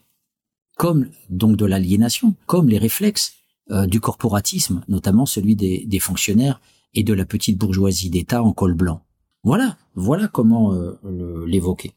[0.76, 3.32] comme donc de l'aliénation, comme les réflexes
[3.72, 6.60] euh, du corporatisme, notamment celui des, des, fonctionnaires
[6.94, 9.02] et de la petite bourgeoisie d'État en col blanc.
[9.42, 11.95] Voilà, voilà comment euh, l'évoquer.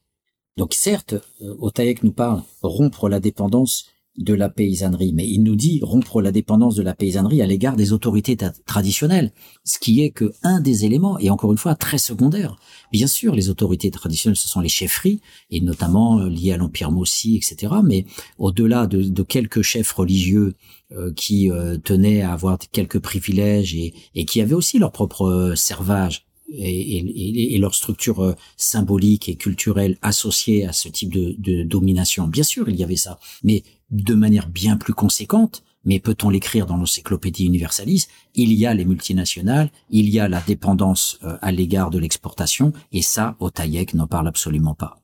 [0.59, 3.85] Donc certes, euh, Otaïek nous parle rompre la dépendance
[4.17, 7.77] de la paysannerie, mais il nous dit rompre la dépendance de la paysannerie à l'égard
[7.77, 9.31] des autorités traditionnelles,
[9.63, 12.57] ce qui est que un des éléments, et encore une fois très secondaire.
[12.91, 16.91] Bien sûr, les autorités traditionnelles, ce sont les chefferies, et notamment euh, liées à l'Empire
[16.91, 17.75] Mossi, etc.
[17.81, 18.05] Mais
[18.37, 20.55] au-delà de, de, quelques chefs religieux
[20.91, 21.49] euh, qui
[21.85, 27.55] tenaient à avoir quelques privilèges et, et qui avaient aussi leur propre servage, et, et,
[27.55, 32.27] et, leur structure euh, symbolique et culturelle associée à ce type de, de, domination.
[32.27, 35.63] Bien sûr, il y avait ça, mais de manière bien plus conséquente.
[35.85, 38.11] Mais peut-on l'écrire dans l'encyclopédie universaliste?
[38.35, 42.73] Il y a les multinationales, il y a la dépendance euh, à l'égard de l'exportation,
[42.91, 45.01] et ça, Otaïek n'en parle absolument pas.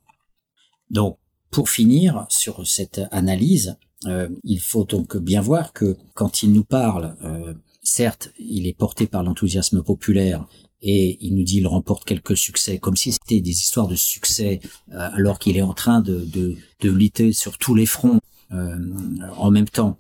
[0.89, 1.17] Donc,
[1.49, 6.65] pour finir sur cette analyse, euh, il faut donc bien voir que quand il nous
[6.65, 10.45] parle, euh, certes, il est porté par l'enthousiasme populaire
[10.88, 14.62] et il nous dit il remporte quelques succès, comme si c'était des histoires de succès,
[14.94, 18.20] euh, alors qu'il est en train de, de, de, lutter sur tous les fronts
[18.52, 18.78] euh,
[19.36, 19.98] en même temps.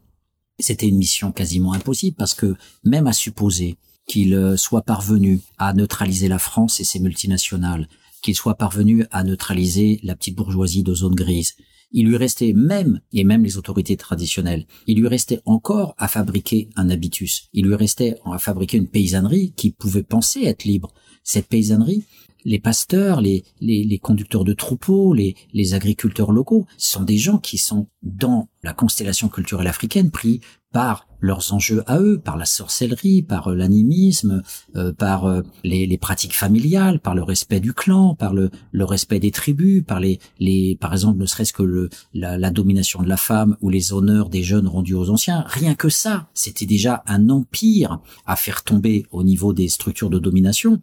[0.59, 5.73] C'était une mission quasiment impossible parce que même à supposer qu'il euh, soit parvenu à
[5.73, 7.89] neutraliser la France et ses multinationales,
[8.21, 11.55] qu'il soit parvenu à neutraliser la petite bourgeoisie de zone grise,
[11.91, 16.69] il lui restait même, et même les autorités traditionnelles, il lui restait encore à fabriquer
[16.75, 17.49] un habitus.
[17.53, 20.93] Il lui restait à fabriquer une paysannerie qui pouvait penser être libre.
[21.23, 22.03] Cette paysannerie,
[22.45, 27.57] les pasteurs, les, les, conducteurs de troupeaux, les, les agriculteurs locaux, sont des gens qui
[27.57, 30.41] sont dans la constellation culturelle africaine pris
[30.71, 34.43] par leurs enjeux à eux, par la sorcellerie, par euh, l'animisme,
[34.75, 38.83] euh, par euh, les, les, pratiques familiales, par le respect du clan, par le, le
[38.83, 43.01] respect des tribus, par les, les par exemple ne serait-ce que le, la, la, domination
[43.01, 45.45] de la femme ou les honneurs des jeunes rendus aux anciens.
[45.47, 50.19] Rien que ça, c'était déjà un empire à faire tomber au niveau des structures de
[50.19, 50.81] domination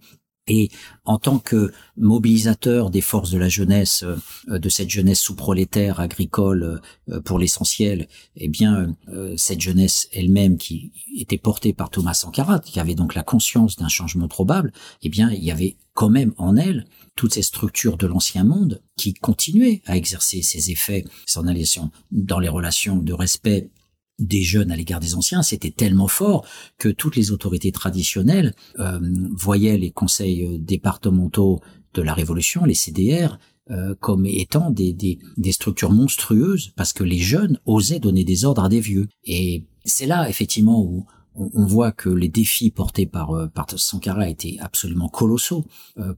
[0.49, 0.71] et
[1.05, 4.05] en tant que mobilisateur des forces de la jeunesse,
[4.49, 10.57] euh, de cette jeunesse sous-prolétaire agricole euh, pour l'essentiel, eh bien, euh, cette jeunesse elle-même
[10.59, 15.09] qui était portée par Thomas Sankara, qui avait donc la conscience d'un changement probable, eh
[15.09, 19.13] bien, il y avait quand même en elle toutes ces structures de l'ancien monde qui
[19.13, 21.05] continuaient à exercer ces effets,
[21.37, 23.71] alliation dans les relations de respect
[24.19, 26.47] des jeunes à l'égard des anciens, c'était tellement fort
[26.79, 29.01] que toutes les autorités traditionnelles euh,
[29.33, 31.61] voyaient les conseils euh, départementaux
[31.95, 33.39] de la Révolution, les CDR,
[33.71, 38.45] euh, comme étant des, des, des, structures monstrueuses parce que les jeunes osaient donner des
[38.45, 39.09] ordres à des vieux.
[39.25, 44.57] Et c'est là effectivement où on, voit que les défis portés par, par Sankara étaient
[44.61, 45.65] absolument colossaux.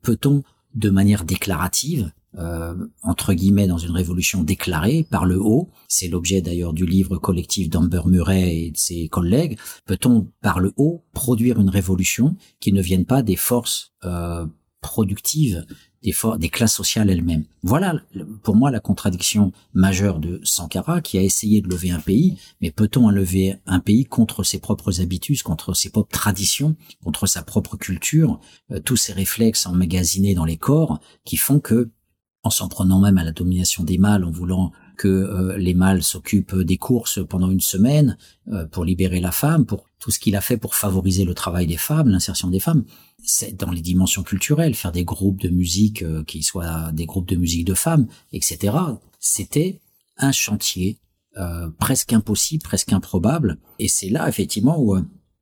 [0.03, 0.43] Peut-on,
[0.75, 6.41] de manière déclarative, euh, entre guillemets dans une révolution déclarée par le haut, c'est l'objet
[6.41, 11.61] d'ailleurs du livre collectif d'Amber Murray et de ses collègues, peut-on par le haut produire
[11.61, 14.47] une révolution qui ne vienne pas des forces euh,
[14.81, 15.65] productives
[16.03, 17.45] des, des classes sociales elles-mêmes?
[17.63, 18.03] Voilà
[18.43, 22.73] pour moi la contradiction majeure de Sankara qui a essayé de lever un pays, mais
[22.73, 26.75] peut-on lever un pays contre ses propres habitudes, contre ses propres traditions,
[27.05, 28.41] contre sa propre culture,
[28.73, 31.91] euh, tous ces réflexes emmagasinés dans les corps qui font que
[32.45, 36.03] en s'en prenant même à la domination des mâles, en voulant que euh, les mâles
[36.03, 38.19] s'occupent des courses pendant une semaine
[38.53, 41.67] euh, pour libérer la femme, pour tout ce qu'il a fait pour favoriser le travail
[41.67, 42.85] des femmes, l'insertion des femmes.
[43.25, 47.29] C'est dans les dimensions culturelles, faire des groupes de musique euh, qui soient des groupes
[47.29, 48.77] de musique de femmes, etc.
[49.19, 49.81] C'était
[50.19, 50.99] un chantier
[51.81, 53.59] presque impossible, presque improbable.
[53.81, 54.97] Et c'est là effectivement où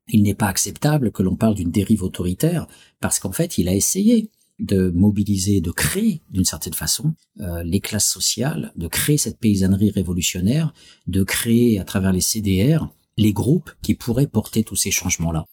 [0.08, 2.66] il n'est pas acceptable que l'on parle d'une dérive autoritaire,
[2.98, 4.30] parce qu'en fait, il a essayé
[4.62, 9.90] de mobiliser, de créer d'une certaine façon euh, les classes sociales, de créer cette paysannerie
[9.90, 10.72] révolutionnaire,
[11.06, 15.46] de créer à travers les CDR les groupes qui pourraient porter tous ces changements-là.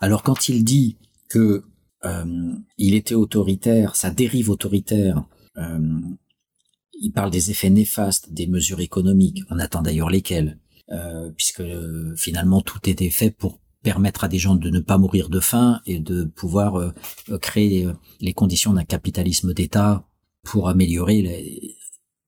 [0.00, 0.96] Alors quand il dit
[1.28, 1.64] que
[2.04, 5.24] euh, il était autoritaire, sa dérive autoritaire,
[5.58, 6.00] euh,
[7.00, 9.42] il parle des effets néfastes des mesures économiques.
[9.50, 10.58] On attend d'ailleurs lesquelles,
[11.36, 11.62] puisque
[12.16, 15.80] finalement tout était fait pour permettre à des gens de ne pas mourir de faim
[15.86, 16.90] et de pouvoir euh,
[17.28, 20.08] euh, créer euh, les conditions d'un capitalisme d'État
[20.42, 21.22] pour améliorer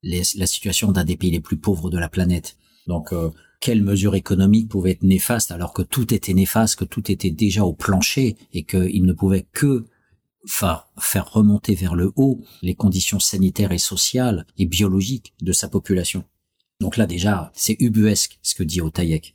[0.02, 2.56] la situation d'un des pays les plus pauvres de la planète.
[2.86, 3.12] Donc,
[3.60, 7.62] quelles mesures économiques pouvaient être néfastes alors que tout était néfaste, que tout était déjà
[7.64, 9.84] au plancher et qu'il ne pouvait que
[10.46, 16.24] faire remonter vers le haut les conditions sanitaires et sociales et biologiques de sa population.
[16.80, 19.34] Donc là déjà, c'est ubuesque ce que dit Otaïek.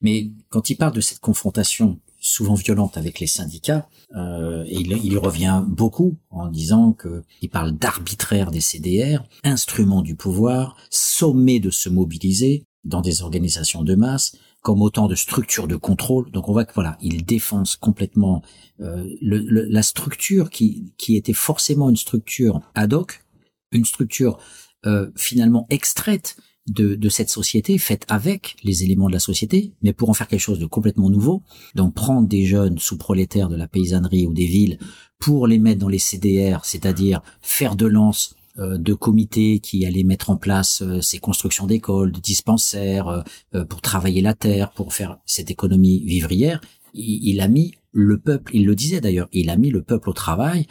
[0.00, 5.62] Mais quand il parle de cette confrontation souvent violente avec les syndicats, euh, il, revient
[5.66, 11.88] beaucoup en disant que il parle d'arbitraire des CDR, instrument du pouvoir, sommet de se
[11.88, 16.30] mobiliser dans des organisations de masse, comme autant de structures de contrôle.
[16.30, 18.42] Donc on voit que voilà, il défense complètement
[18.80, 23.24] euh, la structure qui, qui était forcément une structure ad hoc,
[23.72, 24.38] une structure
[24.86, 26.36] euh, finalement extraite
[26.68, 30.28] de, de, cette société, faite avec les éléments de la société, mais pour en faire
[30.28, 31.42] quelque chose de complètement nouveau.
[31.74, 34.78] Donc prendre des jeunes sous-prolétaires de la paysannerie ou des villes
[35.18, 40.02] pour les mettre dans les CDR, c'est-à-dire faire de lance euh, de comités qui allaient
[40.02, 43.24] mettre en place euh, ces constructions d'écoles, de dispensaires,
[43.54, 46.60] euh, pour travailler la terre, pour faire cette économie vivrière,
[46.92, 50.10] il, il, a mis le peuple, il le disait d'ailleurs, il a mis le peuple
[50.10, 50.66] au travail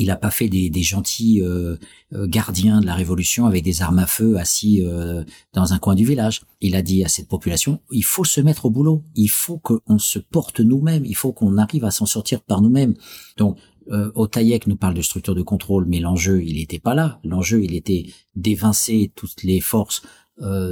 [0.00, 1.76] il n'a pas fait des, gentils euh,
[2.14, 5.94] euh, gardiens de la révolution avec des armes à feu assis euh, dans un coin
[5.94, 6.40] du village.
[6.62, 9.98] Il a dit à cette population il faut se mettre au boulot, il faut qu'on
[9.98, 12.94] se porte nous-mêmes, il faut qu'on arrive à s'en sortir par nous-mêmes.
[13.36, 13.58] Donc
[13.92, 17.20] euh, Otaïek nous parle de structure de contrôle, mais l'enjeu il n'était pas là.
[17.22, 20.02] L'enjeu il était d'évincer toutes les forces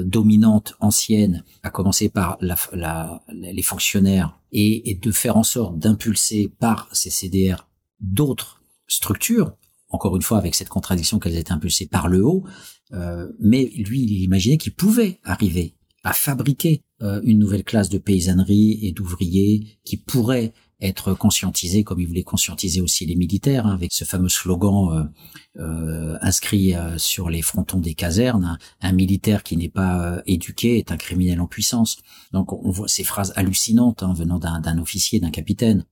[0.07, 6.51] dominantes anciennes, à commencer par la, les fonctionnaires, et, et de faire en sorte d'impulser
[6.59, 7.69] par ces CDR
[8.01, 8.58] d'autres
[8.89, 9.53] structure,
[9.89, 12.45] encore une fois avec cette contradiction qu'elles étaient impulsées par le haut,
[12.93, 16.83] euh, mais lui, il imaginait qu'il pouvait arriver à fabriquer
[17.23, 22.81] une nouvelle classe de paysannerie et d'ouvriers qui pourrait être conscientisé comme il voulait conscientiser
[22.81, 25.11] aussi les militaires hein, avec ce fameux slogan
[25.57, 28.45] euh, euh, inscrit euh, sur les frontons des casernes.
[28.45, 31.99] Hein, un militaire qui n'est pas éduqué est un criminel en puissance.
[32.33, 35.85] Donc on voit ces phrases hallucinantes hein, venant d'un officier d'un capitaine.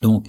[0.00, 0.28] Donc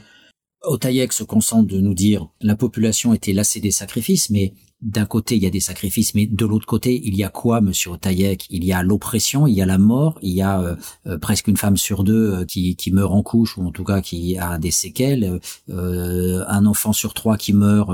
[0.64, 5.36] Otaïek se concentre de nous dire la population était lassée des sacrifices, mais d'un côté
[5.36, 8.46] il y a des sacrifices, mais de l'autre côté il y a quoi, Monsieur Otaïek
[8.50, 10.76] Il y a l'oppression, il y a la mort, il y a euh,
[11.08, 13.84] euh, presque une femme sur deux euh, qui, qui meurt en couche ou en tout
[13.84, 17.90] cas qui a des séquelles, un enfant sur trois qui meurt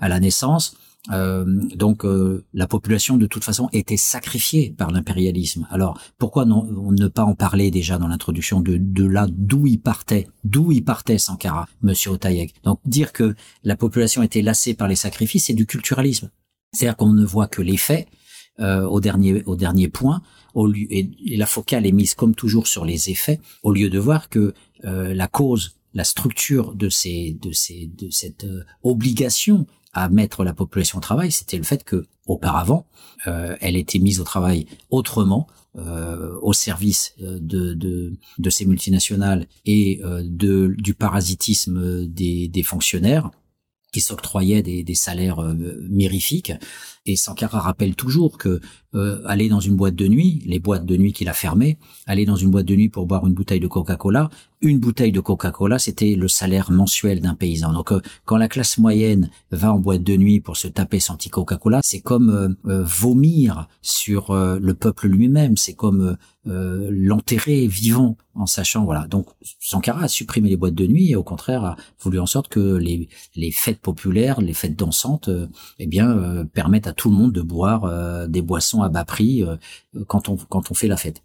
[0.00, 0.76] à la naissance.
[1.10, 1.44] Euh,
[1.74, 5.66] donc euh, la population de toute façon était sacrifiée par l'impérialisme.
[5.70, 10.28] Alors pourquoi ne pas en parler déjà dans l'introduction de, de là d'où il partait,
[10.44, 12.54] d'où il partait Sankara, Monsieur Otayek.
[12.62, 16.30] Donc dire que la population était lassée par les sacrifices, c'est du culturalisme.
[16.72, 17.78] C'est-à-dire qu'on ne voit que les
[18.60, 20.20] euh, au dernier au dernier point,
[20.52, 23.98] au lieu, et, la focale est mise comme toujours sur les effets, au lieu de
[23.98, 24.52] voir que
[24.82, 28.46] la cause la structure de ces de ces de cette
[28.82, 32.86] obligation à mettre la population au travail, c'était le fait que auparavant,
[33.26, 38.66] euh, elle était mise au travail autrement, euh, au service euh, de, de, de, ces
[38.66, 43.30] multinationales et de, du parasitisme des, des fonctionnaires
[43.92, 45.40] qui s'octroyaient des, des salaires
[45.88, 46.52] mirifiques.
[47.08, 48.60] Et Sankara rappelle toujours que
[49.26, 52.36] aller dans une boîte de nuit, les boîtes de nuit qu'il a fermées, aller dans
[52.36, 54.30] une boîte de nuit pour boire une bouteille de Coca-Cola,
[54.60, 57.72] une bouteille de Coca-Cola, c'était le salaire mensuel d'un paysan.
[57.72, 61.16] Donc euh, quand la classe moyenne va en boîte de nuit pour se taper son
[61.16, 68.16] petit Coca-Cola, c'est comme euh, euh, vomir sur le peuple lui-même, c'est comme l'enterrer vivant
[68.34, 69.06] en sachant voilà.
[69.06, 69.26] Donc
[69.60, 72.76] Sankara a supprimé les boîtes de nuit et au contraire a voulu en sorte que
[72.76, 75.30] les, les fêtes populaires, les fêtes dansantes,
[75.78, 79.42] eh bien permettent à tout le monde de boire des boissons à bas prix
[80.06, 81.22] quand on quand on fait la fête.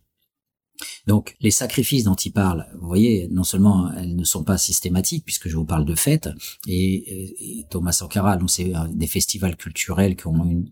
[1.08, 5.24] Donc les sacrifices dont il parle, vous voyez, non seulement elles ne sont pas systématiques
[5.24, 6.30] puisque je vous parle de fêtes
[6.68, 10.70] et, Thomas Sankara, c'est des festivals culturels qui ont une,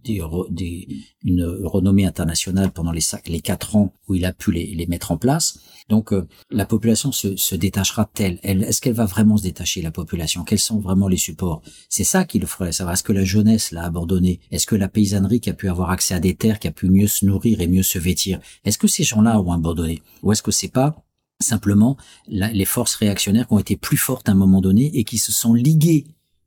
[1.24, 5.12] une renommée internationale pendant les, les quatre ans où il a pu les, les mettre
[5.12, 5.60] en place.
[5.92, 8.40] Donc euh, la population se, se détachera telle.
[8.44, 10.46] Est-ce qu'elle va vraiment se détacher la population?
[10.46, 11.62] Quels sont vraiment les supports?
[11.90, 12.94] C'est ça qui le ferait savoir.
[12.94, 16.14] Est-ce que la jeunesse l'a abandonné Est-ce que la paysannerie qui a pu avoir accès
[16.14, 18.88] à des terres, qui a pu mieux se nourrir et mieux se vêtir, est-ce que
[18.88, 20.02] ces gens-là ont abandonné?
[20.24, 20.96] Ou est-ce que c'est pas
[21.42, 21.98] simplement
[22.28, 25.34] les forces réactionnaires qui ont été plus fortes à un moment donné et qui se
[25.34, 26.06] sont liguées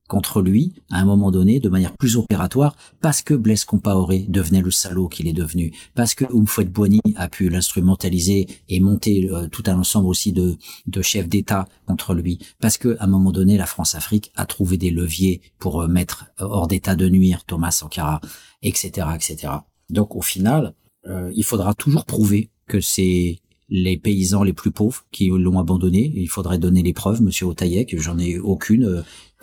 [0.09, 4.60] contre lui à un moment donné de manière plus opératoire parce que Blaise Compaoré devenait
[4.60, 9.48] le salaud qu'il est devenu, parce que Oumfouet Boigny a pu l'instrumentaliser et monter euh,
[9.48, 10.56] tout un ensemble aussi de,
[10.86, 14.76] de chefs d'État contre lui, parce que à un moment donné la France-Afrique a trouvé
[14.76, 18.20] des leviers pour euh, mettre hors d'état de nuire Thomas Sankara,
[18.62, 19.52] etc., etc.
[19.90, 20.74] Donc au final,
[21.06, 26.12] euh, il faudra toujours prouver que c'est les paysans les plus pauvres qui l'ont abandonné.
[26.14, 27.98] Il faudrait donner les preuves, Monsieur Otaïek.
[27.98, 29.02] J'en ai aucune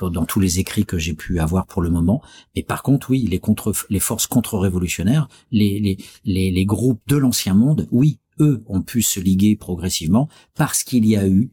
[0.09, 2.21] dans tous les écrits que j'ai pu avoir pour le moment.
[2.55, 3.29] Mais par contre, oui,
[3.89, 10.29] les forces contre-révolutionnaires, les, groupes de l'ancien monde, oui, eux ont pu se liguer progressivement
[10.55, 11.51] parce qu'il y a eu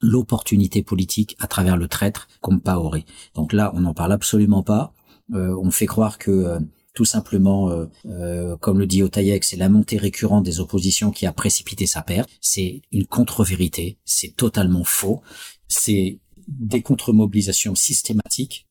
[0.00, 3.04] l'opportunité politique à travers le traître Compaoré.
[3.34, 4.92] Donc là, on n'en parle absolument pas.
[5.34, 6.60] Euh, on fait croire que euh,
[6.94, 7.70] tout simplement,
[8.06, 12.02] euh, comme le dit Otaïek, c'est la montée récurrente des oppositions qui a précipité sa
[12.02, 12.28] perte.
[12.40, 15.22] C'est une contre-vérité, c'est totalement faux.
[15.68, 16.18] C'est
[16.48, 18.66] des contre-mobilisations systématiques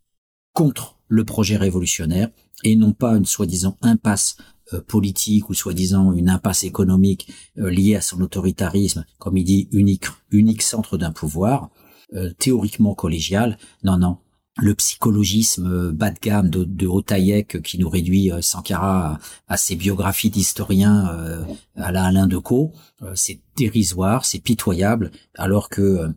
[0.53, 2.29] contre le projet révolutionnaire
[2.63, 4.37] et non pas une soi-disant impasse
[4.73, 9.69] euh, politique ou soi-disant une impasse économique euh, liée à son autoritarisme, comme il dit,
[9.71, 11.69] unique, unique centre d'un pouvoir,
[12.13, 13.57] euh, théoriquement collégial.
[13.83, 14.17] Non, non.
[14.59, 21.45] Le psychologisme bas de gamme de, de qui nous réduit Sankara à, ses biographies d'historiens
[21.75, 22.73] à la Alain Decaux,
[23.13, 26.11] c'est dérisoire, c'est pitoyable, alors que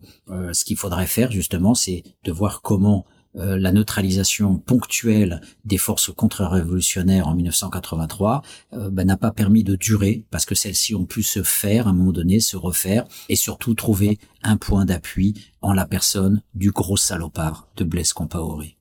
[0.52, 3.04] ce qu'il faudrait faire justement, c'est de voir comment
[3.36, 8.42] euh, la neutralisation ponctuelle des forces contre-révolutionnaires en 1983
[8.72, 11.90] euh, ben, n'a pas permis de durer parce que celles-ci ont pu se faire à
[11.90, 16.72] un moment donné, se refaire et surtout trouver un point d'appui en la personne du
[16.72, 18.79] gros salopard de Blaise Compaoré.